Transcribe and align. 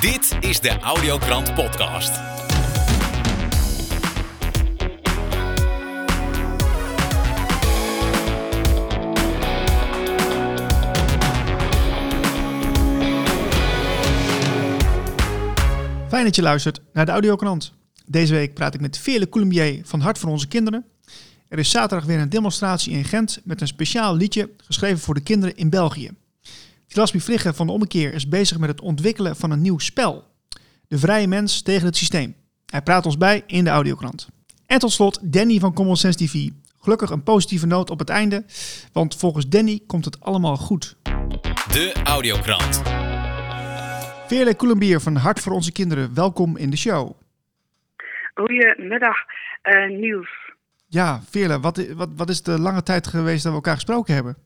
Dit 0.00 0.36
is 0.40 0.60
de 0.60 0.78
Audiokrant 0.78 1.54
Podcast. 1.54 2.12
Fijn 16.08 16.24
dat 16.24 16.34
je 16.34 16.42
luistert 16.42 16.80
naar 16.92 17.06
de 17.06 17.12
Audiokrant. 17.12 17.72
Deze 18.06 18.34
week 18.34 18.54
praat 18.54 18.74
ik 18.74 18.80
met 18.80 18.98
Veerle 18.98 19.28
Coulombier 19.28 19.80
van 19.84 20.00
Hart 20.00 20.18
voor 20.18 20.30
Onze 20.30 20.48
Kinderen. 20.48 20.84
Er 21.48 21.58
is 21.58 21.70
zaterdag 21.70 22.06
weer 22.06 22.18
een 22.18 22.28
demonstratie 22.28 22.92
in 22.92 23.04
Gent 23.04 23.40
met 23.44 23.60
een 23.60 23.66
speciaal 23.66 24.16
liedje 24.16 24.50
geschreven 24.64 24.98
voor 24.98 25.14
de 25.14 25.22
kinderen 25.22 25.56
in 25.56 25.70
België. 25.70 26.10
Tilasmi 26.90 27.20
Vliegen 27.20 27.54
van 27.54 27.66
de 27.66 27.72
Ommekeer 27.72 28.14
is 28.14 28.28
bezig 28.28 28.58
met 28.58 28.68
het 28.68 28.80
ontwikkelen 28.80 29.36
van 29.36 29.50
een 29.50 29.60
nieuw 29.60 29.78
spel. 29.78 30.24
De 30.88 30.98
vrije 30.98 31.26
mens 31.26 31.62
tegen 31.62 31.86
het 31.86 31.96
systeem. 31.96 32.34
Hij 32.66 32.82
praat 32.82 33.06
ons 33.06 33.16
bij 33.16 33.42
in 33.46 33.64
de 33.64 33.70
Audiokrant. 33.70 34.28
En 34.66 34.78
tot 34.78 34.92
slot 34.92 35.32
Danny 35.32 35.58
van 35.58 35.74
Common 35.74 35.96
Sense 35.96 36.18
TV. 36.18 36.48
Gelukkig 36.80 37.10
een 37.10 37.22
positieve 37.22 37.66
noot 37.66 37.90
op 37.90 37.98
het 37.98 38.08
einde, 38.08 38.44
want 38.92 39.16
volgens 39.16 39.48
Danny 39.48 39.80
komt 39.86 40.04
het 40.04 40.20
allemaal 40.20 40.56
goed. 40.56 40.96
De 41.72 41.92
Audiokrant. 42.04 42.82
Veerle 44.26 44.56
Coulombier 44.56 45.00
van 45.00 45.16
Hart 45.16 45.40
voor 45.40 45.52
Onze 45.52 45.72
Kinderen, 45.72 46.14
welkom 46.14 46.56
in 46.56 46.70
de 46.70 46.76
show. 46.76 47.12
Goedemiddag, 48.34 49.16
eh 49.62 49.88
Niels. 49.88 50.30
Ja, 50.86 51.20
Veerle, 51.30 51.60
wat, 51.60 51.86
wat, 51.94 52.08
wat 52.16 52.28
is 52.28 52.42
de 52.42 52.58
lange 52.58 52.82
tijd 52.82 53.06
geweest 53.06 53.42
dat 53.42 53.52
we 53.52 53.58
elkaar 53.58 53.74
gesproken 53.74 54.14
hebben? 54.14 54.36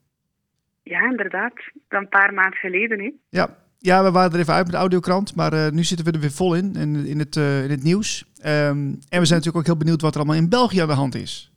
Ja, 0.84 1.00
inderdaad. 1.10 1.52
Dan 1.88 2.00
een 2.00 2.08
paar 2.08 2.34
maanden 2.34 2.58
geleden, 2.58 3.00
hè? 3.00 3.12
Ja, 3.28 3.56
ja 3.78 4.02
we 4.02 4.10
waren 4.10 4.32
er 4.32 4.38
even 4.38 4.54
uit 4.54 4.64
met 4.64 4.72
de 4.72 4.78
audiokrant, 4.78 5.36
maar 5.36 5.52
eh, 5.52 5.70
nu 5.70 5.82
zitten 5.82 6.06
we 6.06 6.12
er 6.12 6.20
weer 6.20 6.30
vol 6.30 6.54
in, 6.54 6.74
in, 6.74 7.06
in, 7.06 7.18
het, 7.18 7.36
eh, 7.36 7.64
in 7.64 7.70
het 7.70 7.82
nieuws. 7.82 8.32
Ehm, 8.42 8.78
en 9.08 9.20
we 9.20 9.24
zijn 9.24 9.38
natuurlijk 9.38 9.56
ook 9.56 9.66
heel 9.66 9.76
benieuwd 9.76 10.00
wat 10.00 10.14
er 10.14 10.20
allemaal 10.20 10.42
in 10.42 10.48
België 10.48 10.80
aan 10.80 10.88
de 10.88 10.94
hand 10.94 11.14
is. 11.14 11.52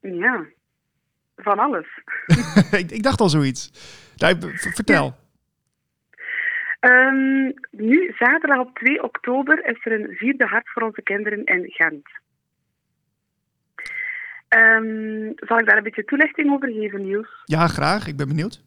Ja, 0.00 0.46
van 1.36 1.58
alles. 1.58 1.86
ik, 2.80 2.90
ik 2.90 3.02
dacht 3.02 3.20
al 3.20 3.28
zoiets. 3.28 3.70
Nou, 4.16 4.36
vertel. 4.52 5.14
Ehm, 6.80 7.52
nu, 7.70 8.12
zaterdag 8.18 8.58
op 8.58 8.78
2 8.78 9.02
oktober, 9.02 9.66
is 9.66 9.84
er 9.84 10.00
een 10.00 10.16
vierde 10.16 10.46
hart 10.46 10.68
voor 10.68 10.82
onze 10.82 11.02
kinderen 11.02 11.44
in 11.44 11.64
Gent. 11.66 12.08
Ehm, 14.48 15.32
zal 15.36 15.58
ik 15.58 15.66
daar 15.66 15.76
een 15.76 15.82
beetje 15.82 16.04
toelichting 16.04 16.52
over 16.52 16.68
geven, 16.68 17.02
Niels? 17.02 17.42
Ja, 17.44 17.66
graag. 17.66 18.06
Ik 18.06 18.16
ben 18.16 18.28
benieuwd. 18.28 18.64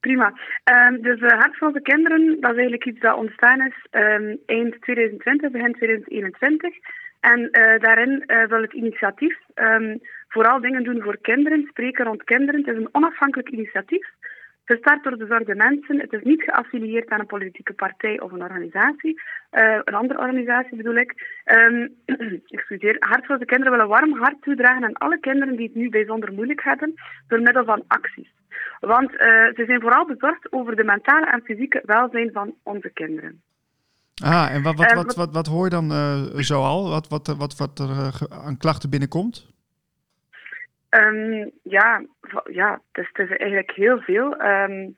Prima. 0.00 0.32
Ehm, 0.64 1.00
dus 1.00 1.20
de 1.20 1.34
Hart 1.34 1.58
van 1.58 1.68
onze 1.68 1.80
Kinderen, 1.80 2.26
dat 2.40 2.50
is 2.50 2.56
eigenlijk 2.56 2.84
iets 2.84 3.00
dat 3.00 3.16
ontstaan 3.16 3.60
is 3.60 3.86
ehm, 3.90 4.36
eind 4.46 4.82
2020, 4.82 5.50
begin 5.50 5.72
2021. 5.72 6.74
En 7.20 7.50
eh, 7.50 7.80
daarin 7.80 8.22
eh, 8.26 8.46
wil 8.46 8.62
het 8.62 8.72
initiatief 8.72 9.38
vooral 10.28 10.60
dingen 10.60 10.84
doen 10.84 11.02
voor 11.02 11.18
kinderen, 11.20 11.66
spreken 11.68 12.04
rond 12.04 12.24
kinderen. 12.24 12.60
Het 12.60 12.74
is 12.74 12.76
een 12.76 12.88
onafhankelijk 12.92 13.48
initiatief, 13.48 14.06
gestart 14.64 15.02
door 15.04 15.16
bezorgde 15.16 15.54
mensen. 15.54 16.00
Het 16.00 16.12
is 16.12 16.22
niet 16.22 16.42
geaffilieerd 16.42 17.10
aan 17.10 17.20
een 17.20 17.26
politieke 17.26 17.72
partij 17.72 18.20
of 18.20 18.32
een 18.32 18.42
organisatie, 18.42 19.20
eh, 19.50 19.78
een 19.84 19.94
andere 19.94 20.20
organisatie 20.20 20.76
bedoel 20.76 20.94
ik. 20.96 21.40
Ehm 21.44 21.88
excuseer. 22.56 22.96
Hart 22.98 23.26
voor 23.26 23.34
onze 23.34 23.46
Kinderen 23.46 23.72
wil 23.72 23.82
een 23.82 23.88
warm 23.88 24.12
hart 24.12 24.42
toedragen 24.42 24.84
aan 24.84 24.92
alle 24.92 25.20
kinderen 25.20 25.56
die 25.56 25.66
het 25.66 25.74
nu 25.74 25.88
bijzonder 25.88 26.32
moeilijk 26.32 26.62
hebben, 26.62 26.94
door 27.28 27.40
middel 27.40 27.64
van 27.64 27.84
acties. 27.86 28.32
Want 28.80 29.16
eh, 29.16 29.26
ze 29.28 29.62
zijn 29.66 29.80
vooral 29.80 30.06
bezorgd 30.06 30.52
over 30.52 30.76
de 30.76 30.84
mentale 30.84 31.26
en 31.26 31.42
fysieke 31.44 31.82
welzijn 31.84 32.30
van 32.32 32.54
onze 32.62 32.90
kinderen. 32.90 33.42
Ah, 34.22 34.54
en 34.54 34.62
wat, 34.62 34.74
wat, 34.76 34.90
Eh, 34.90 35.14
wat, 35.16 35.32
wat- 35.32 35.46
hoor 35.46 35.64
je 35.64 35.70
dan 35.70 35.90
eh, 35.90 36.22
zoal? 36.34 36.88
Wat, 36.90 37.08
wat, 37.08 37.26
wat, 37.38 37.56
wat 37.56 37.78
er 37.78 38.28
aan 38.44 38.56
klachten 38.56 38.90
binnenkomt? 38.90 39.53
Ehm, 40.98 41.48
ja, 41.62 42.02
ja 42.50 42.80
het, 42.92 43.04
is, 43.04 43.08
het 43.12 43.30
is 43.30 43.36
eigenlijk 43.36 43.70
heel 43.70 43.98
veel. 44.00 44.36
Ehm, 44.36 44.88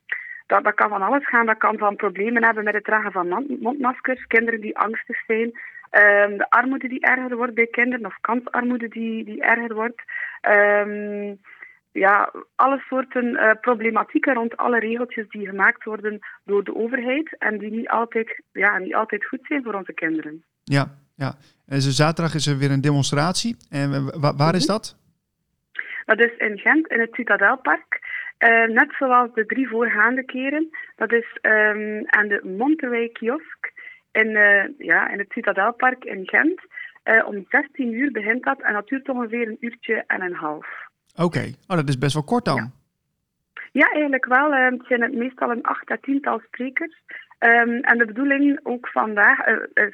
dat, 0.47 0.65
dat 0.65 0.75
kan 0.75 0.89
van 0.89 1.03
alles 1.03 1.29
gaan. 1.29 1.47
Dat 1.47 1.59
kan 1.59 1.79
van 1.79 1.97
problemen 1.97 2.45
hebben 2.45 2.65
met 2.65 2.75
het 2.75 2.85
dragen 2.85 3.13
van 3.13 3.57
mondmaskers, 3.61 4.27
kinderen 4.27 4.61
die 4.61 4.79
angstig 4.79 5.19
zijn, 5.27 5.61
ehm, 5.91 6.37
de 6.37 6.51
armoede 6.51 6.89
die 6.89 7.01
erger 7.01 7.37
wordt 7.37 7.55
bij 7.55 7.67
kinderen, 7.67 8.07
of 8.07 8.17
kansarmoede 8.21 8.89
die, 8.89 9.25
die 9.25 9.43
erger 9.43 9.75
wordt. 9.75 10.03
Ja, 11.93 12.31
alle 12.55 12.79
soorten 12.89 13.37
eh, 13.37 13.61
problematieken 13.61 14.35
rond 14.35 14.57
alle 14.57 14.79
regeltjes 14.79 15.29
die 15.29 15.47
gemaakt 15.47 15.85
worden 15.85 16.19
door 16.45 16.65
de 16.65 16.77
overheid 16.77 17.37
en 17.39 17.59
die 17.59 17.71
niet 17.71 17.89
altijd, 17.89 18.43
ja, 18.53 18.79
niet 18.79 18.95
altijd 18.95 19.27
goed 19.27 19.41
zijn 19.43 19.63
voor 19.63 19.75
onze 19.75 19.93
kinderen. 19.93 20.45
Ja, 20.65 20.87
ja. 21.15 21.35
En 21.67 21.75
dus 21.75 21.97
zaterdag 21.97 22.35
is 22.35 22.47
er 22.47 22.59
weer 22.59 22.71
een 22.71 22.81
demonstratie. 22.81 23.57
En 23.71 24.05
wa- 24.05 24.19
wa- 24.21 24.37
waar 24.37 24.55
is 24.55 24.67
dat? 24.67 24.97
Dat 26.07 26.21
is 26.21 26.37
in 26.37 26.59
Gent, 26.59 26.87
in 26.87 27.01
het 27.01 27.15
Citadelpark. 27.15 28.01
Eh, 28.39 28.65
net 28.65 28.95
zoals 28.99 29.35
de 29.35 29.47
drie 29.47 29.69
voorgaande 29.69 30.25
keren. 30.25 30.71
Dat 30.97 31.13
is 31.13 31.39
ehm, 31.41 32.03
aan 32.07 32.29
de 32.29 32.41
Monterey 32.57 33.09
kiosk 33.09 33.73
in, 34.13 34.37
eh, 34.37 34.65
ja, 34.79 35.11
in 35.11 35.19
het 35.19 35.33
Citadelpark 35.33 36.05
in 36.05 36.29
Gent. 36.29 36.61
Eh, 37.03 37.27
om 37.27 37.45
16 37.49 37.93
uur 37.93 38.11
begint 38.11 38.45
dat 38.45 38.61
en 38.61 38.73
dat 38.73 38.89
duurt 38.89 39.09
ongeveer 39.09 39.49
een 39.49 39.57
uurtje 39.61 40.05
en 40.07 40.23
een 40.23 40.35
half. 40.35 40.67
Oké. 41.15 41.53
Oh, 41.67 41.77
dat 41.77 41.89
is 41.89 41.99
best 41.99 42.15
wel 42.15 42.25
kort 42.25 42.45
dan. 42.45 42.57
Ja. 42.57 42.71
Ja, 43.73 43.93
eigenlijk 43.93 44.25
wel. 44.25 44.53
Het 44.53 44.87
zijn 44.89 45.03
het 45.03 45.15
meestal 45.15 45.51
een 45.51 45.63
acht 45.63 45.91
à 45.91 45.97
tiental 46.01 46.41
sprekers. 46.47 47.03
Ehm, 47.39 47.71
en 47.71 47.99
de 47.99 48.05
bedoeling 48.05 48.61
ook 48.63 48.89
vandaag, 48.89 49.39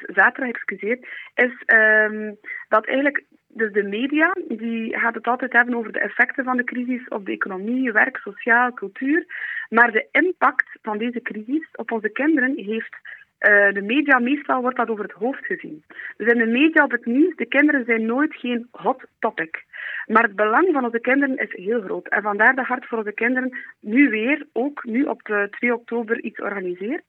zaterdag, 0.00 0.48
excuseer, 0.48 0.98
is 1.34 1.62
ehm, 1.66 2.32
dat 2.68 2.86
eigenlijk 2.86 3.24
dus 3.54 3.72
de 3.72 3.82
media, 3.82 4.36
die 4.48 4.98
gaat 4.98 5.14
het 5.14 5.26
altijd 5.26 5.52
hebben 5.52 5.74
over 5.74 5.92
de 5.92 6.00
effecten 6.00 6.44
van 6.44 6.56
de 6.56 6.64
crisis 6.64 7.08
op 7.08 7.26
de 7.26 7.32
economie, 7.32 7.92
werk, 7.92 8.16
sociaal, 8.16 8.72
cultuur. 8.72 9.26
Maar 9.68 9.92
de 9.92 10.06
impact 10.10 10.68
van 10.82 10.98
deze 10.98 11.22
crisis 11.22 11.68
op 11.72 11.92
onze 11.92 12.08
kinderen 12.08 12.56
heeft 12.56 12.96
eh, 13.38 13.72
de 13.72 13.82
media, 13.82 14.18
meestal 14.18 14.60
wordt 14.60 14.76
dat 14.76 14.88
over 14.88 15.04
het 15.04 15.12
hoofd 15.12 15.46
gezien. 15.46 15.84
Dus 16.16 16.32
in 16.32 16.38
de 16.38 16.46
media 16.46 16.84
op 16.84 16.90
het 16.90 17.06
nieuws, 17.06 17.36
de 17.36 17.46
kinderen 17.46 17.84
zijn 17.84 18.06
nooit 18.06 18.34
geen 18.34 18.68
hot 18.70 19.04
topic. 19.18 19.64
Maar 20.06 20.22
het 20.22 20.36
belang 20.36 20.68
van 20.72 20.84
onze 20.84 21.00
kinderen 21.00 21.36
is 21.36 21.52
heel 21.52 21.80
groot. 21.80 22.08
En 22.08 22.22
vandaar 22.22 22.54
dat 22.54 22.66
Hart 22.66 22.86
voor 22.86 22.98
onze 22.98 23.12
kinderen 23.12 23.58
nu 23.80 24.08
weer, 24.08 24.46
ook 24.52 24.84
nu 24.84 25.02
op 25.02 25.22
de 25.22 25.48
2 25.50 25.74
oktober, 25.74 26.20
iets 26.20 26.40
organiseert 26.40 27.02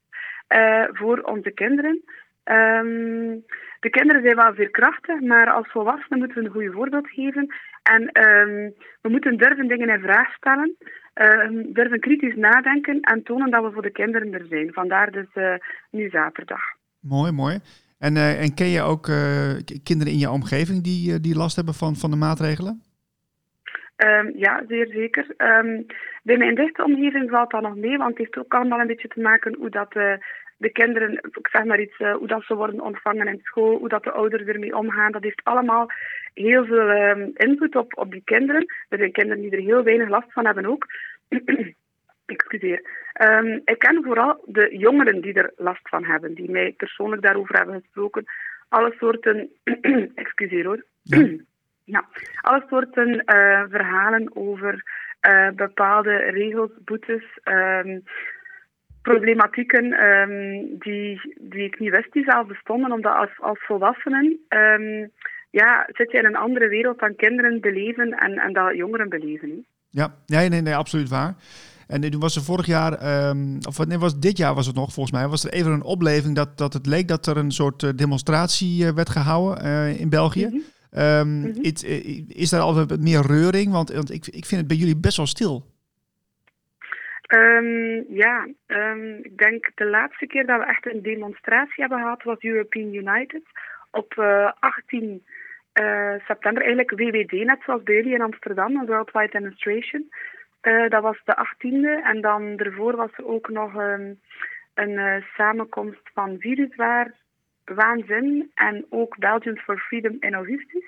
eh, 0.47 0.83
voor 0.91 1.19
onze 1.19 1.51
kinderen. 1.51 2.03
Ehm, 2.43 3.37
de 3.79 3.89
kinderen 3.89 4.21
zijn 4.21 4.35
wel 4.35 4.53
veerkrachtig, 4.53 5.19
maar 5.21 5.51
als 5.51 5.71
volwassenen 5.71 6.19
moeten 6.19 6.37
we 6.37 6.45
een 6.45 6.53
goede 6.53 6.71
voorbeeld 6.71 7.09
geven. 7.09 7.55
En 7.83 8.07
ehm, 8.07 8.69
we 9.01 9.09
moeten 9.09 9.37
durven 9.37 9.67
dingen 9.67 9.89
in 9.89 9.99
vraag 9.99 10.33
stellen, 10.33 10.75
ehm, 11.13 11.73
durven 11.73 11.99
kritisch 11.99 12.35
nadenken 12.35 13.01
en 13.01 13.23
tonen 13.23 13.51
dat 13.51 13.63
we 13.63 13.71
voor 13.71 13.81
de 13.81 13.91
kinderen 13.91 14.33
er 14.33 14.45
zijn. 14.49 14.73
Vandaar 14.73 15.11
dus 15.11 15.27
eh, 15.33 15.53
nu 15.91 16.09
zaterdag. 16.09 16.61
Mooi, 16.99 17.31
mooi. 17.31 17.59
En, 17.99 18.15
eh, 18.15 18.41
en 18.41 18.53
ken 18.53 18.67
je 18.67 18.81
ook 18.81 19.07
eh, 19.07 19.53
kinderen 19.83 20.13
in 20.13 20.19
je 20.19 20.29
omgeving 20.29 20.83
die, 20.83 21.19
die 21.19 21.35
last 21.35 21.55
hebben 21.55 21.73
van, 21.73 21.95
van 21.95 22.11
de 22.11 22.17
maatregelen? 22.17 22.81
Ja, 24.35 24.63
zeer 24.67 24.87
zeker. 24.87 25.33
Ehm, 25.37 25.81
bij 26.23 26.37
mijn 26.37 26.55
dichte 26.55 26.83
omgeving 26.83 27.29
valt 27.29 27.51
dat 27.51 27.61
nog 27.61 27.75
mee, 27.75 27.97
want 27.97 28.09
het 28.09 28.17
heeft 28.17 28.37
ook 28.37 28.53
allemaal 28.53 28.79
een 28.79 28.87
beetje 28.87 29.07
te 29.07 29.21
maken 29.21 29.55
hoe 29.55 29.69
dat 29.69 29.93
de 30.57 30.71
kinderen, 30.71 31.13
ik 31.13 31.47
zeg 31.47 31.63
maar 31.63 31.79
iets, 31.79 31.97
eh, 31.97 32.13
hoe 32.13 32.27
dat 32.27 32.43
ze 32.43 32.55
worden 32.55 32.81
ontvangen 32.81 33.27
in 33.27 33.39
school, 33.43 33.77
hoe 33.77 33.89
dat 33.89 34.03
de 34.03 34.11
ouders 34.11 34.43
ermee 34.43 34.77
omgaan. 34.77 35.11
Dat 35.11 35.23
heeft 35.23 35.43
allemaal 35.43 35.91
heel 36.33 36.65
veel 36.65 36.89
ehm, 36.89 37.29
invloed 37.33 37.75
op, 37.75 37.97
op 37.97 38.11
die 38.11 38.21
kinderen. 38.25 38.65
Er 38.89 38.97
zijn 38.97 39.11
kinderen 39.11 39.41
die 39.41 39.51
er 39.51 39.59
heel 39.59 39.83
weinig 39.83 40.09
last 40.09 40.31
van 40.33 40.45
hebben 40.45 40.65
ook. 40.65 40.85
Excuseer. 42.25 42.81
Ehm, 43.13 43.59
ik 43.65 43.79
ken 43.79 44.03
vooral 44.03 44.43
de 44.45 44.77
jongeren 44.77 45.21
die 45.21 45.33
er 45.33 45.51
last 45.55 45.89
van 45.89 46.05
hebben, 46.05 46.33
die 46.33 46.51
mij 46.51 46.71
persoonlijk 46.71 47.21
daarover 47.21 47.55
hebben 47.55 47.81
gesproken. 47.81 48.25
Alle 48.69 48.93
soorten, 48.99 49.49
excuseer 50.15 50.65
hoor. 50.65 50.83
Ja. 51.01 51.27
Ja, 51.85 52.05
alle 52.41 52.65
soorten 52.69 53.23
eh, 53.25 53.63
verhalen 53.69 54.35
over 54.35 54.83
eh, 55.19 55.49
bepaalde 55.49 56.15
regels, 56.15 56.71
boetes, 56.85 57.23
ehm, 57.43 57.99
problematieken 59.03 59.85
ehm, 59.93 60.65
die, 60.79 61.35
die 61.39 61.63
ik 61.63 61.79
niet 61.79 61.91
wist 61.91 62.11
die 62.11 62.23
zelf 62.23 62.47
bestonden, 62.47 62.91
omdat 62.91 63.15
als, 63.15 63.29
als 63.39 63.59
volwassenen 63.65 64.39
ehm, 64.47 65.07
ja, 65.49 65.87
zit 65.91 66.11
je 66.11 66.17
in 66.17 66.25
een 66.25 66.35
andere 66.35 66.67
wereld 66.67 66.99
dan 66.99 67.15
kinderen 67.15 67.61
beleven 67.61 68.11
en, 68.11 68.33
en 68.37 68.53
dat 68.53 68.75
jongeren 68.75 69.09
beleven. 69.09 69.65
Ja, 69.89 70.15
nee, 70.25 70.49
nee, 70.49 70.61
nee, 70.61 70.75
absoluut 70.75 71.09
waar. 71.09 71.35
En 71.87 72.01
toen 72.01 72.19
was 72.19 72.35
er 72.35 72.41
vorig 72.41 72.65
jaar, 72.65 72.93
ehm, 72.93 73.57
of 73.67 73.87
nee, 73.87 73.97
was 73.97 74.19
dit 74.19 74.37
jaar 74.37 74.53
was 74.53 74.65
het 74.67 74.75
nog 74.75 74.93
volgens 74.93 75.15
mij, 75.15 75.27
was 75.27 75.43
er 75.43 75.53
even 75.53 75.71
een 75.71 75.83
opleving 75.83 76.35
dat, 76.35 76.57
dat 76.57 76.73
het 76.73 76.85
leek 76.85 77.07
dat 77.07 77.25
er 77.25 77.37
een 77.37 77.51
soort 77.51 77.83
eh, 77.83 77.89
demonstratie 77.95 78.85
eh, 78.85 78.93
werd 78.93 79.09
gehouden 79.09 79.63
eh, 79.63 79.99
in 79.99 80.09
België. 80.09 80.45
Mhm. 80.45 80.57
Mhm. 80.93 81.57
it- 81.61 81.83
is 82.27 82.49
daar 82.49 82.61
altijd 82.61 82.89
wat 82.89 82.99
meer 82.99 83.21
reuring? 83.25 83.71
Want, 83.71 83.91
want 83.91 84.11
ik, 84.11 84.27
ik 84.27 84.45
vind 84.45 84.59
het 84.59 84.67
bij 84.67 84.77
jullie 84.77 84.97
best 84.97 85.17
wel 85.17 85.27
stil. 85.27 85.72
Um, 87.27 88.05
ja, 88.09 88.47
um, 88.67 89.19
ik 89.21 89.37
denk 89.37 89.71
de 89.75 89.85
laatste 89.85 90.27
keer 90.27 90.45
dat 90.45 90.59
we 90.59 90.65
echt 90.65 90.85
een 90.85 91.01
demonstratie 91.01 91.83
hebben 91.83 91.99
gehad 91.99 92.23
was 92.23 92.37
European 92.39 92.93
United 92.93 93.43
op 93.91 94.13
uh, 94.17 94.51
18 94.59 95.25
uh, 95.73 96.13
september. 96.27 96.63
Eigenlijk 96.63 96.91
WWD, 96.91 97.31
net 97.31 97.61
zoals 97.65 97.83
bij 97.83 97.95
jullie 97.95 98.13
in 98.13 98.21
Amsterdam, 98.21 98.75
een 98.75 98.85
Worldwide 98.85 99.31
Demonstration. 99.31 100.11
Uh, 100.61 100.89
dat 100.89 101.01
was 101.01 101.21
de 101.25 101.47
18e 101.47 102.03
en 102.03 102.21
dan 102.21 102.55
daarvoor 102.55 102.95
was 102.95 103.11
er 103.13 103.27
ook 103.27 103.49
nog 103.49 103.75
um, 103.75 104.19
een 104.73 105.23
samenkomst 105.35 106.09
van 106.13 106.35
Viruswaar, 106.39 107.13
Waanzin 107.65 108.51
en 108.53 108.85
ook 108.89 109.17
Belgians 109.17 109.61
for 109.61 109.77
Freedom 109.77 110.17
in 110.19 110.33
augustus. 110.33 110.85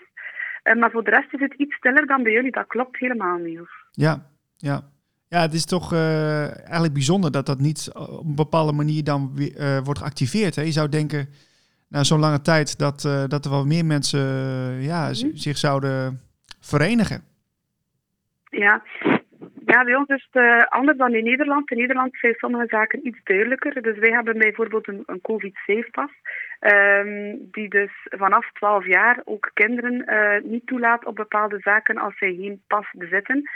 Maar 0.78 0.92
voor 0.92 1.04
de 1.04 1.10
rest 1.10 1.34
is 1.34 1.40
het 1.40 1.54
iets 1.54 1.76
stiller 1.76 2.06
dan 2.06 2.24
bij 2.24 2.32
jullie, 2.32 2.52
dat 2.52 2.68
klopt 2.68 2.98
helemaal 2.98 3.38
niet. 3.38 3.60
Ja, 3.92 4.26
ja. 4.58 4.82
Ja, 5.28 5.42
het 5.42 5.54
is 5.54 5.66
toch 5.66 5.94
uh, 5.94 6.58
eigenlijk 6.58 6.94
bijzonder 6.94 7.32
dat 7.32 7.46
dat 7.46 7.60
niet 7.60 7.92
op 7.94 8.26
een 8.26 8.36
bepaalde 8.36 8.72
manier 8.72 9.04
dan 9.04 9.32
uh, 9.36 9.80
wordt 9.84 10.00
geactiveerd. 10.00 10.56
Hè? 10.56 10.62
Je 10.62 10.72
zou 10.72 10.90
denken, 10.90 11.30
na 11.90 12.04
zo'n 12.04 12.20
lange 12.20 12.42
tijd, 12.42 12.80
dat, 12.80 13.04
uh, 13.08 13.24
dat 13.28 13.46
er 13.46 13.52
wel 13.52 13.66
meer 13.66 13.86
mensen 13.86 14.20
ja, 14.82 15.08
mm 15.08 15.14
-hmm. 15.14 15.36
zich 15.36 15.58
zouden 15.58 16.20
verenigen. 16.62 17.24
Ja. 18.50 18.84
ja, 19.66 19.84
bij 19.84 19.96
ons 19.96 20.08
is 20.08 20.28
het 20.32 20.70
anders 20.70 20.98
dan 20.98 21.14
in 21.14 21.24
Nederland. 21.24 21.72
In 21.72 21.78
Nederland 21.78 22.18
zijn 22.18 22.34
sommige 22.38 22.68
zaken 22.68 23.08
iets 23.08 23.20
duidelijker. 23.24 23.82
Dus 23.82 23.98
wij 23.98 24.12
hebben 24.12 24.38
bijvoorbeeld 24.38 24.88
een, 24.88 25.04
een 25.06 25.22
COVID-safe-pas. 25.22 26.12
Um, 26.60 27.50
die 27.52 27.70
dus 27.70 27.92
vanaf 28.04 28.52
12 28.52 28.86
jaar 28.86 29.22
ook 29.24 29.52
kinderen 29.54 30.06
niet 30.44 30.68
toelaat 30.68 31.06
op 31.06 31.16
bepaalde 31.16 31.60
zaken 31.60 31.98
als 31.98 32.18
zij 32.18 32.36
geen 32.36 32.62
pas 32.68 32.86
bezitten. 32.92 33.50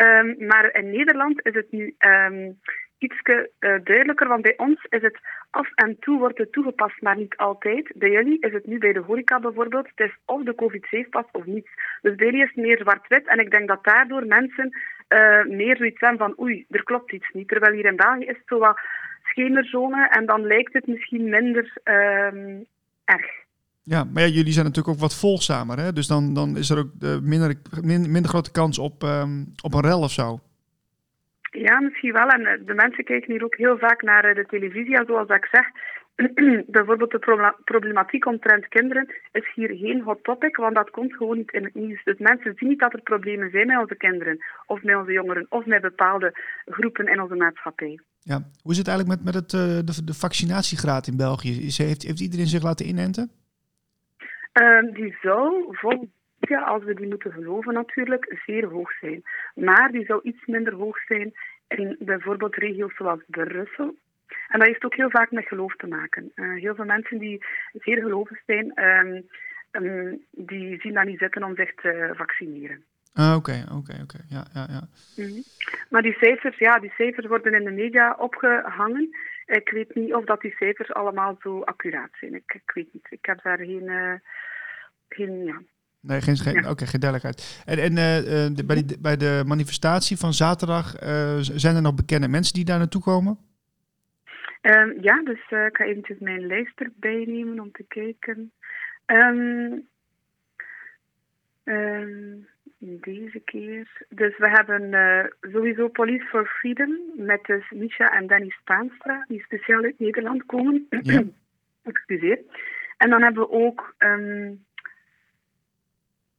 Um, 0.00 0.46
maar 0.46 0.74
in 0.74 0.90
Nederland 0.90 1.46
is 1.46 1.54
het 1.54 1.72
nu 1.72 1.94
um, 1.98 2.60
iets 2.98 3.20
uh, 3.24 3.44
duidelijker, 3.58 4.28
want 4.28 4.42
bij 4.42 4.54
ons 4.56 4.86
is 4.88 5.02
het 5.02 5.18
af 5.50 5.72
en 5.74 5.98
toe 5.98 6.18
wordt 6.18 6.38
het 6.38 6.52
toegepast, 6.52 7.02
maar 7.02 7.16
niet 7.16 7.36
altijd. 7.36 7.92
Bij 7.94 8.10
jullie 8.10 8.40
is 8.40 8.52
het 8.52 8.66
nu 8.66 8.78
bij 8.78 8.92
de 8.92 9.00
horeca 9.00 9.40
bijvoorbeeld, 9.40 9.88
het 9.94 10.06
is 10.06 10.16
of 10.24 10.42
de 10.42 10.54
COVID-safe-pas 10.54 11.24
of 11.32 11.44
niets. 11.44 11.70
Dus 12.02 12.14
bij 12.14 12.26
jullie 12.26 12.42
is 12.42 12.52
het 12.54 12.64
meer 12.64 12.78
zwart-wit 12.78 13.26
en 13.26 13.38
ik 13.38 13.50
denk 13.50 13.68
dat 13.68 13.84
daardoor 13.84 14.26
mensen 14.26 14.78
uh, 15.08 15.44
meer 15.44 15.76
zoiets 15.76 16.00
hebben 16.00 16.18
van 16.18 16.44
oei, 16.44 16.66
er 16.70 16.84
klopt 16.84 17.12
iets 17.12 17.30
niet. 17.32 17.48
Terwijl 17.48 17.72
hier 17.72 17.84
in 17.84 17.96
België 17.96 18.24
is 18.24 18.36
het 18.36 18.46
zo 18.46 18.58
wat 18.58 18.80
schemerzone 19.22 20.08
en 20.08 20.26
dan 20.26 20.46
lijkt 20.46 20.72
het 20.72 20.86
misschien 20.86 21.28
minder 21.28 21.72
um, 21.84 22.66
erg. 23.04 23.45
Ja, 23.88 24.04
maar 24.04 24.22
ja, 24.22 24.28
jullie 24.28 24.52
zijn 24.52 24.64
natuurlijk 24.64 24.94
ook 24.94 25.00
wat 25.00 25.18
volgzamer, 25.18 25.78
hè? 25.78 25.92
Dus 25.92 26.06
dan, 26.06 26.34
dan 26.34 26.56
is 26.56 26.70
er 26.70 26.78
ook 26.78 26.90
uh, 27.00 27.18
minder, 27.22 27.54
minder, 27.82 28.10
minder 28.10 28.30
grote 28.30 28.50
kans 28.50 28.78
op, 28.78 29.02
um, 29.02 29.52
op 29.62 29.74
een 29.74 29.80
rel 29.80 30.00
of 30.00 30.10
zo. 30.10 30.40
Ja, 31.50 31.80
misschien 31.80 32.12
wel. 32.12 32.28
En 32.28 32.62
de 32.66 32.74
mensen 32.74 33.04
kijken 33.04 33.32
hier 33.32 33.44
ook 33.44 33.56
heel 33.56 33.78
vaak 33.78 34.02
naar 34.02 34.34
de 34.34 34.46
televisie. 34.46 34.96
En 34.96 35.06
zoals 35.06 35.28
ik 35.28 35.48
zeg, 35.50 35.66
bijvoorbeeld 36.76 37.10
de 37.10 37.54
problematiek 37.64 38.26
omtrent 38.26 38.68
kinderen 38.68 39.14
is 39.32 39.52
hier 39.54 39.68
geen 39.68 40.02
hot 40.02 40.24
topic, 40.24 40.56
want 40.56 40.74
dat 40.74 40.90
komt 40.90 41.14
gewoon 41.14 41.36
niet 41.36 41.52
in 41.52 41.64
het 41.64 41.74
nieuws. 41.74 42.04
Dus 42.04 42.18
mensen 42.18 42.54
zien 42.56 42.68
niet 42.68 42.80
dat 42.80 42.92
er 42.92 43.02
problemen 43.02 43.50
zijn 43.50 43.66
met 43.66 43.80
onze 43.80 43.96
kinderen, 43.96 44.44
of 44.66 44.82
met 44.82 44.96
onze 44.96 45.12
jongeren, 45.12 45.46
of 45.48 45.66
met 45.66 45.80
bepaalde 45.80 46.38
groepen 46.64 47.06
in 47.06 47.20
onze 47.22 47.34
maatschappij. 47.34 48.00
Ja, 48.20 48.42
hoe 48.62 48.72
is 48.72 48.78
het 48.78 48.88
eigenlijk 48.88 49.18
met, 49.18 49.34
met 49.34 49.42
het, 49.42 49.50
de, 49.50 50.04
de 50.04 50.14
vaccinatiegraad 50.14 51.06
in 51.06 51.16
België? 51.16 51.66
Is, 51.66 51.78
heeft, 51.78 52.02
heeft 52.02 52.20
iedereen 52.20 52.46
zich 52.46 52.62
laten 52.62 52.86
inenten? 52.86 53.30
Um, 54.60 54.92
die 54.92 55.16
zou 55.22 55.66
volgens 55.70 56.10
ja, 56.38 56.60
als 56.60 56.84
we 56.84 56.94
die 56.94 57.08
moeten 57.08 57.32
geloven 57.32 57.74
natuurlijk, 57.74 58.40
zeer 58.46 58.66
hoog 58.66 58.92
zijn. 59.00 59.22
Maar 59.54 59.90
die 59.90 60.04
zou 60.04 60.20
iets 60.22 60.46
minder 60.46 60.74
hoog 60.74 60.98
zijn 61.06 61.32
in 61.68 61.96
bijvoorbeeld 61.98 62.54
regio's 62.54 62.96
zoals 62.96 63.20
Brussel. 63.26 63.94
En 64.48 64.58
dat 64.58 64.68
heeft 64.68 64.84
ook 64.84 64.94
heel 64.94 65.10
vaak 65.10 65.30
met 65.30 65.46
geloof 65.46 65.76
te 65.76 65.86
maken. 65.86 66.32
Uh, 66.34 66.60
heel 66.60 66.74
veel 66.74 66.84
mensen 66.84 67.18
die 67.18 67.44
zeer 67.72 68.02
gelovig 68.02 68.38
zijn, 68.46 68.84
um, 68.84 69.26
um, 69.70 70.24
die 70.30 70.80
zien 70.80 70.94
dat 70.94 71.04
niet 71.04 71.18
zitten 71.18 71.44
om 71.44 71.56
zich 71.56 71.74
te 71.74 72.12
vaccineren. 72.16 72.84
Ah, 73.14 73.36
oké, 73.36 73.64
oké, 73.78 73.98
oké. 74.02 74.18
Ja, 74.28 74.44
ja, 74.54 74.66
ja. 74.70 74.88
Mm 75.16 75.28
-hmm. 75.28 75.42
Maar 75.90 76.02
die 76.02 76.16
cijfers, 76.20 76.58
ja, 76.58 76.78
die 76.78 76.92
cijfers 76.96 77.26
worden 77.26 77.54
in 77.54 77.64
de 77.64 77.70
media 77.70 78.16
opgehangen. 78.18 79.16
Ik 79.46 79.68
weet 79.68 79.94
niet 79.94 80.14
of 80.14 80.24
dat 80.24 80.40
die 80.40 80.54
cijfers 80.56 80.92
allemaal 80.92 81.36
zo 81.40 81.60
accuraat 81.60 82.10
zijn. 82.12 82.34
Ik, 82.34 82.54
ik 82.54 82.70
weet 82.74 82.92
niet. 82.92 83.06
Ik 83.10 83.24
heb 83.26 83.42
daar 83.42 83.58
geen... 83.58 83.82
Uh, 83.82 84.14
geen 85.08 85.44
ja. 85.44 85.60
Nee, 86.00 86.20
geen, 86.20 86.36
geen, 86.36 86.54
ja. 86.54 86.70
okay, 86.70 86.86
geen 86.86 87.00
duidelijkheid. 87.00 87.62
En, 87.64 87.78
en 87.78 87.90
uh, 87.90 88.56
de, 88.56 88.64
bij, 88.66 88.82
die, 88.82 89.00
bij 89.00 89.16
de 89.16 89.42
manifestatie 89.46 90.16
van 90.16 90.32
zaterdag, 90.32 91.02
uh, 91.02 91.36
zijn 91.38 91.76
er 91.76 91.82
nog 91.82 91.94
bekende 91.94 92.28
mensen 92.28 92.54
die 92.54 92.64
daar 92.64 92.78
naartoe 92.78 93.02
komen? 93.02 93.38
Um, 94.62 95.02
ja, 95.02 95.22
dus 95.22 95.40
ik 95.50 95.76
ga 95.76 95.84
eventjes 95.84 96.18
mijn 96.18 96.46
lijst 96.46 96.80
erbij 96.80 97.24
nemen 97.26 97.60
om 97.60 97.72
te 97.72 97.84
kijken. 97.88 98.52
Um, 99.06 99.88
um, 101.64 102.48
deze 102.78 103.40
keer. 103.44 104.04
Dus 104.08 104.38
we 104.38 104.48
hebben 104.48 104.90
sowieso 105.40 105.88
Police 105.88 106.24
for 106.24 106.46
Freedom 106.46 106.98
met 107.14 107.44
dus 107.44 107.70
Misha 107.70 108.06
en 108.06 108.26
Danny 108.26 108.50
Spaanstra, 108.50 109.24
die 109.28 109.42
speciaal 109.42 109.82
uit 109.82 109.98
Nederland 109.98 110.46
komen. 110.46 110.86
Ja. 110.90 111.22
Excuseer. 111.82 112.38
En 112.96 113.10
dan 113.10 113.22
hebben 113.22 113.42
we 113.42 113.50
ook 113.50 113.94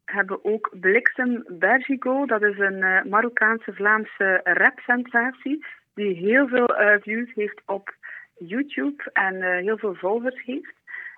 hebben 0.06 0.46
ook 0.46 0.70
Bliksem 0.80 1.44
Bergigo. 1.48 2.26
Dat 2.26 2.44
is 2.44 2.60
een 2.60 2.78
uh, 2.78 3.04
Marokkaanse 3.04 3.74
Vlaamse 3.74 4.40
rapsensatie 4.44 5.66
die 5.94 6.16
heel 6.16 6.48
veel 6.48 6.82
uh, 6.82 6.96
views 7.00 7.34
heeft 7.34 7.62
op 7.66 7.96
YouTube 8.38 9.10
en 9.14 9.42
heel 9.42 9.78
veel 9.78 9.96
volgers 9.96 10.44
heeft. 10.44 10.74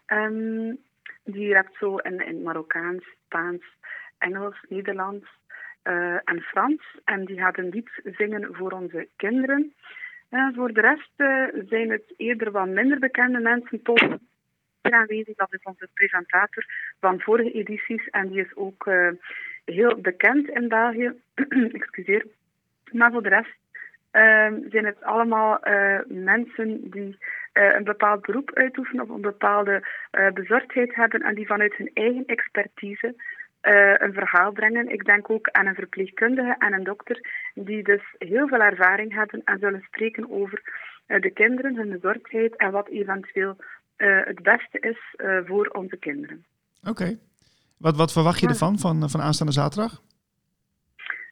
Um, 0.08 0.78
die 1.24 1.54
rapt 1.54 1.78
zo 1.80 1.98
in, 1.98 2.26
in 2.26 2.42
Marokkaans, 2.42 3.04
Spaans, 3.26 3.64
Engels, 4.20 4.66
Nederlands 4.70 5.28
en 6.24 6.42
Frans. 6.42 6.82
En 7.04 7.26
die 7.26 7.38
gaat 7.38 7.58
een 7.58 7.70
lied 7.70 7.90
zingen 8.04 8.56
voor 8.56 8.72
onze 8.72 9.08
kinderen. 9.16 9.74
voor 10.56 10.74
de 10.74 10.82
rest 10.82 11.12
zijn 11.70 11.90
het 11.90 12.14
eerder 12.18 12.52
wat 12.52 12.68
minder 12.68 13.00
bekende 13.00 13.40
mensen. 13.40 13.82
Tot 13.82 14.18
aanwezig. 14.82 15.36
Dat 15.36 15.54
is 15.54 15.64
onze 15.64 15.90
presentator 15.94 16.66
van 17.00 17.20
vorige 17.20 17.52
edities 17.52 18.10
en 18.10 18.28
die 18.28 18.42
is 18.42 18.56
ook 18.56 18.90
heel 19.66 19.96
bekend 20.02 20.50
in 20.50 20.68
België. 20.68 21.14
Excuseer. 21.72 22.26
Maar 22.92 23.12
voor 23.12 23.24
de 23.24 23.30
rest 23.30 23.58
zijn 24.72 24.86
het 24.86 25.04
allemaal 25.04 25.60
mensen 26.08 26.90
die 26.90 27.18
een 27.54 27.84
bepaald 27.84 28.22
beroep 28.22 28.52
uitoefenen 28.54 29.04
of 29.04 29.10
een 29.10 29.22
bepaalde 29.22 29.88
bezorgdheid 30.34 30.96
hebben 30.96 31.22
en 31.22 31.36
die 31.36 31.48
vanuit 31.48 31.76
hun 31.76 31.92
eigen 31.94 32.26
expertise 32.26 33.16
een 33.62 34.14
verhaal 34.14 34.52
brengen. 34.52 34.92
Ik 34.92 35.06
denk 35.06 35.30
ook 35.30 35.50
aan 35.50 35.66
een 35.66 35.76
verpleegkundige 35.76 36.56
en 36.60 36.74
een 36.74 36.84
dokter 36.84 37.20
die 37.54 37.84
dus 37.84 38.02
heel 38.18 38.48
veel 38.48 38.62
ervaring 38.62 39.14
hebben 39.14 39.42
en 39.44 39.60
zullen 39.60 39.82
spreken 39.82 40.32
over 40.32 40.62
de 41.06 41.32
kinderen, 41.34 41.76
hun 41.76 41.90
bezorgdheid 41.90 42.56
en 42.56 42.72
wat 42.72 42.88
eventueel 42.88 43.56
uh, 43.98 44.20
het 44.24 44.44
beste 44.44 44.80
is 44.80 45.16
voor 45.46 45.68
onze 45.68 45.98
kinderen. 45.98 46.46
Oké. 46.82 46.90
Okay. 46.90 47.18
Wat, 47.78 47.98
wat 47.98 48.12
verwacht 48.12 48.40
je 48.40 48.48
ervan, 48.48 48.80
van, 48.80 49.10
van 49.10 49.22
aanstaande 49.22 49.54
zaterdag? 49.54 50.02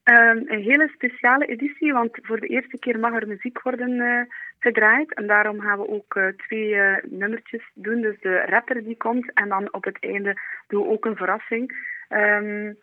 Um, 0.04 0.44
een 0.46 0.62
hele 0.62 0.88
speciale 0.94 1.46
editie, 1.46 1.94
want 1.94 2.10
voor 2.22 2.40
de 2.40 2.48
eerste 2.48 2.78
keer 2.80 3.00
mag 3.00 3.14
er 3.14 3.28
muziek 3.28 3.62
worden 3.62 3.92
uh, 3.92 4.22
gedraaid. 4.60 5.14
En 5.14 5.28
daarom 5.28 5.60
gaan 5.60 5.80
we 5.80 5.88
ook 5.88 6.20
twee 6.38 6.76
nummertjes 7.04 7.72
doen. 7.74 8.02
Dus 8.02 8.20
de 8.22 8.46
rapper 8.46 8.84
die 8.84 8.98
komt 8.98 9.34
en 9.34 9.50
dan 9.50 9.74
op 9.74 9.84
het 9.84 9.98
einde 10.00 10.38
doen 10.68 10.82
we 10.82 10.90
ook 10.90 11.06
een 11.06 11.16
verrassing. 11.16 11.96
Um, 12.10 12.78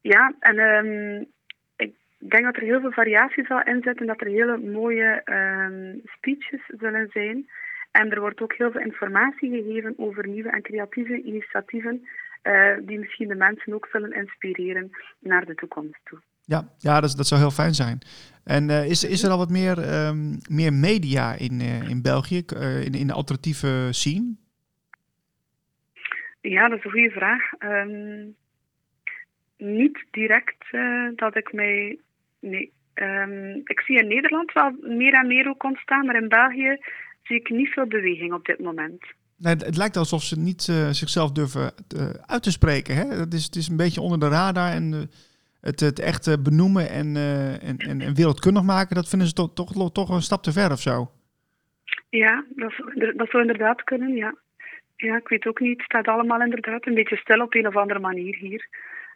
ja, 0.00 0.34
en 0.40 0.58
um, 0.58 1.26
ik 1.76 1.94
denk 2.18 2.44
dat 2.44 2.56
er 2.56 2.62
heel 2.62 2.80
veel 2.80 2.92
variatie 2.92 3.46
zal 3.46 3.62
inzetten, 3.62 4.06
dat 4.06 4.20
er 4.20 4.26
hele 4.26 4.58
mooie 4.58 5.22
speeches 6.04 6.60
zullen 6.78 7.08
zijn. 7.12 7.48
En 7.90 8.10
er 8.10 8.20
wordt 8.20 8.40
ook 8.40 8.54
heel 8.54 8.70
veel 8.70 8.80
informatie 8.80 9.50
gegeven 9.50 9.94
over 9.96 10.28
nieuwe 10.28 10.50
en 10.50 10.62
creatieve 10.62 11.22
initiatieven 11.22 12.06
uh, 12.42 12.86
die 12.86 12.98
misschien 12.98 13.28
de 13.28 13.34
mensen 13.34 13.74
ook 13.74 13.88
zullen 13.92 14.12
inspireren 14.12 14.90
naar 15.18 15.44
de 15.44 15.54
toekomst 15.54 16.00
toe. 16.04 16.18
Ja, 16.44 16.68
ja 16.78 17.00
dat, 17.00 17.26
zou 17.26 17.40
heel 17.40 17.50
fijn 17.50 17.74
zijn. 17.74 17.98
En 18.44 18.68
uh, 18.68 18.90
is, 18.90 19.04
is 19.04 19.22
er 19.22 19.30
al 19.30 19.38
wat 19.38 19.50
meer, 19.50 19.76
meer 20.50 20.72
media 20.72 21.34
in, 21.34 21.60
uh, 21.60 21.88
in 21.88 22.02
België, 22.02 22.44
in, 22.84 22.94
in 22.94 23.06
de 23.06 23.12
alternatieve 23.12 23.88
scene? 23.90 24.34
Ja, 26.42 26.68
dat 26.68 26.78
is 26.78 26.84
een 26.84 26.90
goede 26.90 27.10
vraag. 27.10 27.42
Um, 27.58 28.34
niet 29.56 30.04
direct 30.10 30.64
dat 31.16 31.36
ik 31.36 31.52
mij. 31.52 31.98
Nee. 32.40 32.72
Um, 32.94 33.60
ik 33.64 33.80
zie 33.80 33.98
in 33.98 34.08
Nederland 34.08 34.52
wel 34.52 34.76
meer 34.80 35.14
en 35.14 35.26
meer 35.26 35.48
ook 35.48 35.64
ontstaan, 35.64 36.06
maar 36.06 36.22
in 36.22 36.28
België 36.28 36.76
zie 37.22 37.36
ik 37.36 37.50
niet 37.50 37.68
veel 37.68 37.86
beweging 37.86 38.32
op 38.32 38.44
dit 38.44 38.58
moment. 38.58 39.04
Nee, 39.36 39.54
het 39.54 39.76
lijkt 39.76 39.96
alsof 39.96 40.22
ze 40.22 40.38
niet 40.38 40.66
uh, 40.70 40.88
zichzelf 40.88 41.32
durven 41.32 41.72
uh, 41.96 42.10
uit 42.26 42.42
te 42.42 42.50
spreken. 42.50 42.94
Hè? 42.94 43.04
Het, 43.04 43.34
is, 43.34 43.44
het 43.44 43.56
is 43.56 43.68
een 43.68 43.76
beetje 43.76 44.00
onder 44.00 44.20
de 44.20 44.28
radar 44.28 44.70
en 44.70 45.10
het, 45.60 45.80
het 45.80 45.98
echt 45.98 46.42
benoemen 46.42 46.90
en, 46.90 47.16
en, 47.16 47.76
en, 47.76 48.00
en, 48.00 48.14
wereldkundig 48.14 48.62
maken, 48.62 48.96
dat 48.96 49.08
vinden 49.08 49.28
ze 49.28 49.34
toch, 49.34 49.54
toch, 49.54 49.92
toch 49.92 50.08
een 50.08 50.22
stap 50.22 50.42
te 50.42 50.52
ver 50.52 50.70
of 50.70 50.80
zo? 50.80 51.10
Ja, 52.08 52.44
dat, 52.54 52.72
dat 53.16 53.30
zou 53.30 53.42
inderdaad 53.42 53.84
kunnen, 53.84 54.14
ja. 54.14 54.34
Ja, 55.02 55.16
ik 55.16 55.28
weet 55.28 55.46
ook 55.46 55.60
niet. 55.60 55.76
Het 55.76 55.86
staat 55.86 56.08
allemaal 56.08 56.40
inderdaad 56.40 56.86
een 56.86 56.94
beetje 56.94 57.16
stil 57.16 57.40
op 57.40 57.54
een 57.54 57.66
of 57.66 57.76
andere 57.76 58.00
manier 58.00 58.36
hier. 58.36 58.66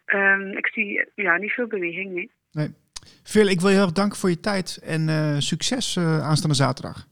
Um, 0.05 0.57
ik 0.57 0.67
zie 0.67 1.05
ja, 1.15 1.37
niet 1.37 1.51
veel 1.51 1.67
beweging, 1.67 2.13
nee. 2.13 2.31
nee. 2.51 2.73
Veel, 3.23 3.47
ik 3.47 3.59
wil 3.59 3.69
je 3.69 3.75
heel 3.75 3.83
erg 3.83 3.93
danken 3.93 4.17
voor 4.17 4.29
je 4.29 4.39
tijd 4.39 4.79
en 4.83 5.07
uh, 5.07 5.35
succes 5.37 5.95
uh, 5.95 6.19
aanstaande 6.23 6.55
zaterdag. 6.55 7.07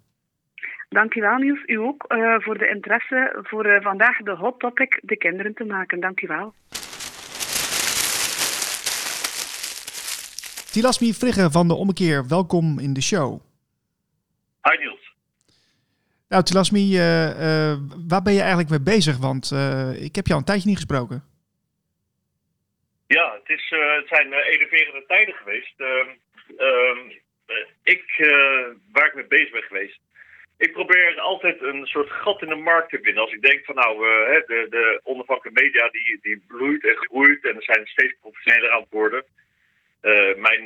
Dankjewel 0.89 1.37
Niels, 1.37 1.63
u 1.65 1.75
ook 1.75 2.05
uh, 2.07 2.35
voor 2.39 2.57
de 2.57 2.67
interesse 2.67 3.39
voor 3.43 3.79
vandaag 3.81 4.17
de 4.17 4.35
hot 4.35 4.59
topic 4.59 4.99
de 5.03 5.17
kinderen 5.17 5.53
te 5.53 5.63
maken. 5.63 5.99
Dankjewel. 5.99 6.53
Tilasmi 10.71 11.13
Frigge 11.13 11.51
van 11.51 11.67
de 11.67 11.73
Ommekeer, 11.73 12.27
welkom 12.27 12.79
in 12.79 12.93
de 12.93 13.01
show. 13.01 13.39
Hi 14.61 14.77
Niels. 14.77 15.04
Nou 16.29 16.43
Tilasmi, 16.43 16.97
waar 18.07 18.21
ben 18.21 18.33
je 18.33 18.39
eigenlijk 18.39 18.69
mee 18.69 18.81
bezig? 18.81 19.17
Want 19.17 19.51
ik 19.99 20.15
heb 20.15 20.27
jou 20.27 20.39
een 20.39 20.45
tijdje 20.45 20.67
niet 20.67 20.77
gesproken. 20.77 21.23
Ja, 23.07 23.33
het, 23.33 23.49
is, 23.57 23.65
het 23.69 24.07
zijn 24.07 24.33
enerverende 24.33 25.03
tijden 25.07 25.33
geweest. 25.33 25.73
Uh, 25.77 26.07
ik, 27.83 28.17
uh, 28.17 28.65
waar 28.91 29.05
ik 29.05 29.15
mee 29.15 29.27
bezig 29.27 29.51
ben 29.51 29.63
geweest. 29.63 29.99
Ik 30.57 30.71
probeer 30.71 31.19
altijd 31.19 31.61
een 31.61 31.85
soort 31.85 32.11
gat 32.11 32.41
in 32.41 32.49
de 32.49 32.55
markt 32.55 32.89
te 32.89 32.99
vinden. 33.01 33.23
Als 33.23 33.33
ik 33.33 33.41
denk 33.41 33.65
van 33.65 33.75
nou, 33.75 33.97
de, 34.47 34.67
de 34.69 35.51
media 35.51 35.89
die, 35.89 36.19
die 36.21 36.43
bloeit 36.47 36.85
en 36.85 36.95
groeit 36.95 37.45
en 37.45 37.55
er 37.55 37.63
zijn 37.63 37.87
steeds 37.87 38.15
professioneler 38.21 38.71
aan 38.71 38.81
het 38.81 38.91
worden. 38.91 39.23
Mijn 40.37 40.63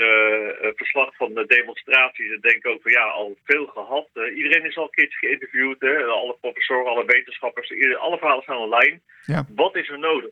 verslag 0.75 1.15
van 1.15 1.33
de 1.33 1.45
demonstraties, 1.45 2.31
ik 2.31 2.41
denk 2.41 2.67
ook 2.67 2.81
van 2.81 2.91
ja, 2.91 3.03
al 3.03 3.37
veel 3.43 3.65
gehad. 3.65 4.07
iedereen 4.35 4.65
is 4.65 4.77
al 4.77 4.83
een 4.83 4.89
keertje 4.89 5.17
geïnterviewd, 5.17 5.81
hè? 5.81 6.03
alle 6.03 6.37
professoren, 6.41 6.91
alle 6.91 7.05
wetenschappers, 7.05 7.71
alle 7.97 8.17
verhalen 8.17 8.43
staan 8.43 8.57
online. 8.57 8.99
Ja. 9.25 9.45
Wat 9.55 9.75
is 9.75 9.89
er 9.89 9.99
nodig? 9.99 10.31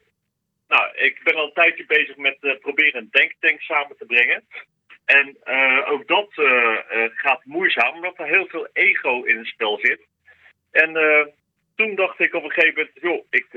Nou, 0.67 0.95
ik 0.95 1.19
ben 1.23 1.35
al 1.35 1.45
een 1.45 1.53
tijdje 1.53 1.85
bezig 1.85 2.17
met 2.17 2.37
proberen 2.59 3.01
een 3.01 3.07
denktank 3.11 3.61
samen 3.61 3.97
te 3.97 4.05
brengen. 4.05 4.43
En 5.05 5.37
ook 5.85 6.07
dat 6.07 6.29
gaat 7.15 7.45
moeizaam, 7.45 7.95
omdat 7.95 8.19
er 8.19 8.25
heel 8.25 8.47
veel 8.47 8.67
ego 8.73 9.23
in 9.23 9.37
het 9.37 9.47
spel 9.47 9.79
zit. 9.81 9.99
En 10.71 10.93
toen 11.75 11.95
dacht 11.95 12.19
ik 12.19 12.33
op 12.33 12.43
een 12.43 12.51
gegeven 12.51 12.75
moment, 12.75 12.99
joh, 13.01 13.25
ik, 13.29 13.47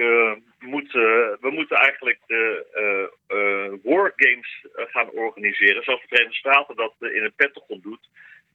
we 0.61 1.51
moeten 1.51 1.77
eigenlijk 1.77 2.19
de 2.27 3.81
wargames 3.83 4.67
gaan 4.75 5.11
organiseren. 5.11 5.83
Zoals 5.83 6.01
de 6.01 6.09
Verenigde 6.09 6.39
Staten 6.39 6.77
dat 6.77 6.95
in 6.99 7.23
het 7.23 7.37
Pentagon 7.37 7.81
doet. 7.83 8.09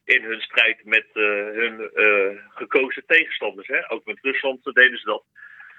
In 0.04 0.24
hun 0.24 0.42
strijd 0.42 0.86
met 0.86 1.06
hun 1.14 1.90
gekozen 2.50 3.04
tegenstanders. 3.06 3.68
Hè? 3.68 3.92
Ook 3.92 4.06
met 4.06 4.20
Rusland 4.22 4.64
deden 4.64 4.98
ze 4.98 5.06
dat. 5.06 5.24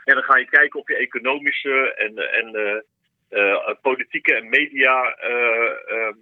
En 0.05 0.15
dan 0.15 0.23
ga 0.23 0.39
je 0.39 0.49
kijken 0.49 0.81
of 0.81 0.89
je 0.89 0.97
economische 0.97 1.95
en, 1.95 2.17
en 2.33 2.83
uh, 3.31 3.71
politieke 3.83 4.35
en 4.35 4.49
media 4.49 5.17
uh, 5.25 6.13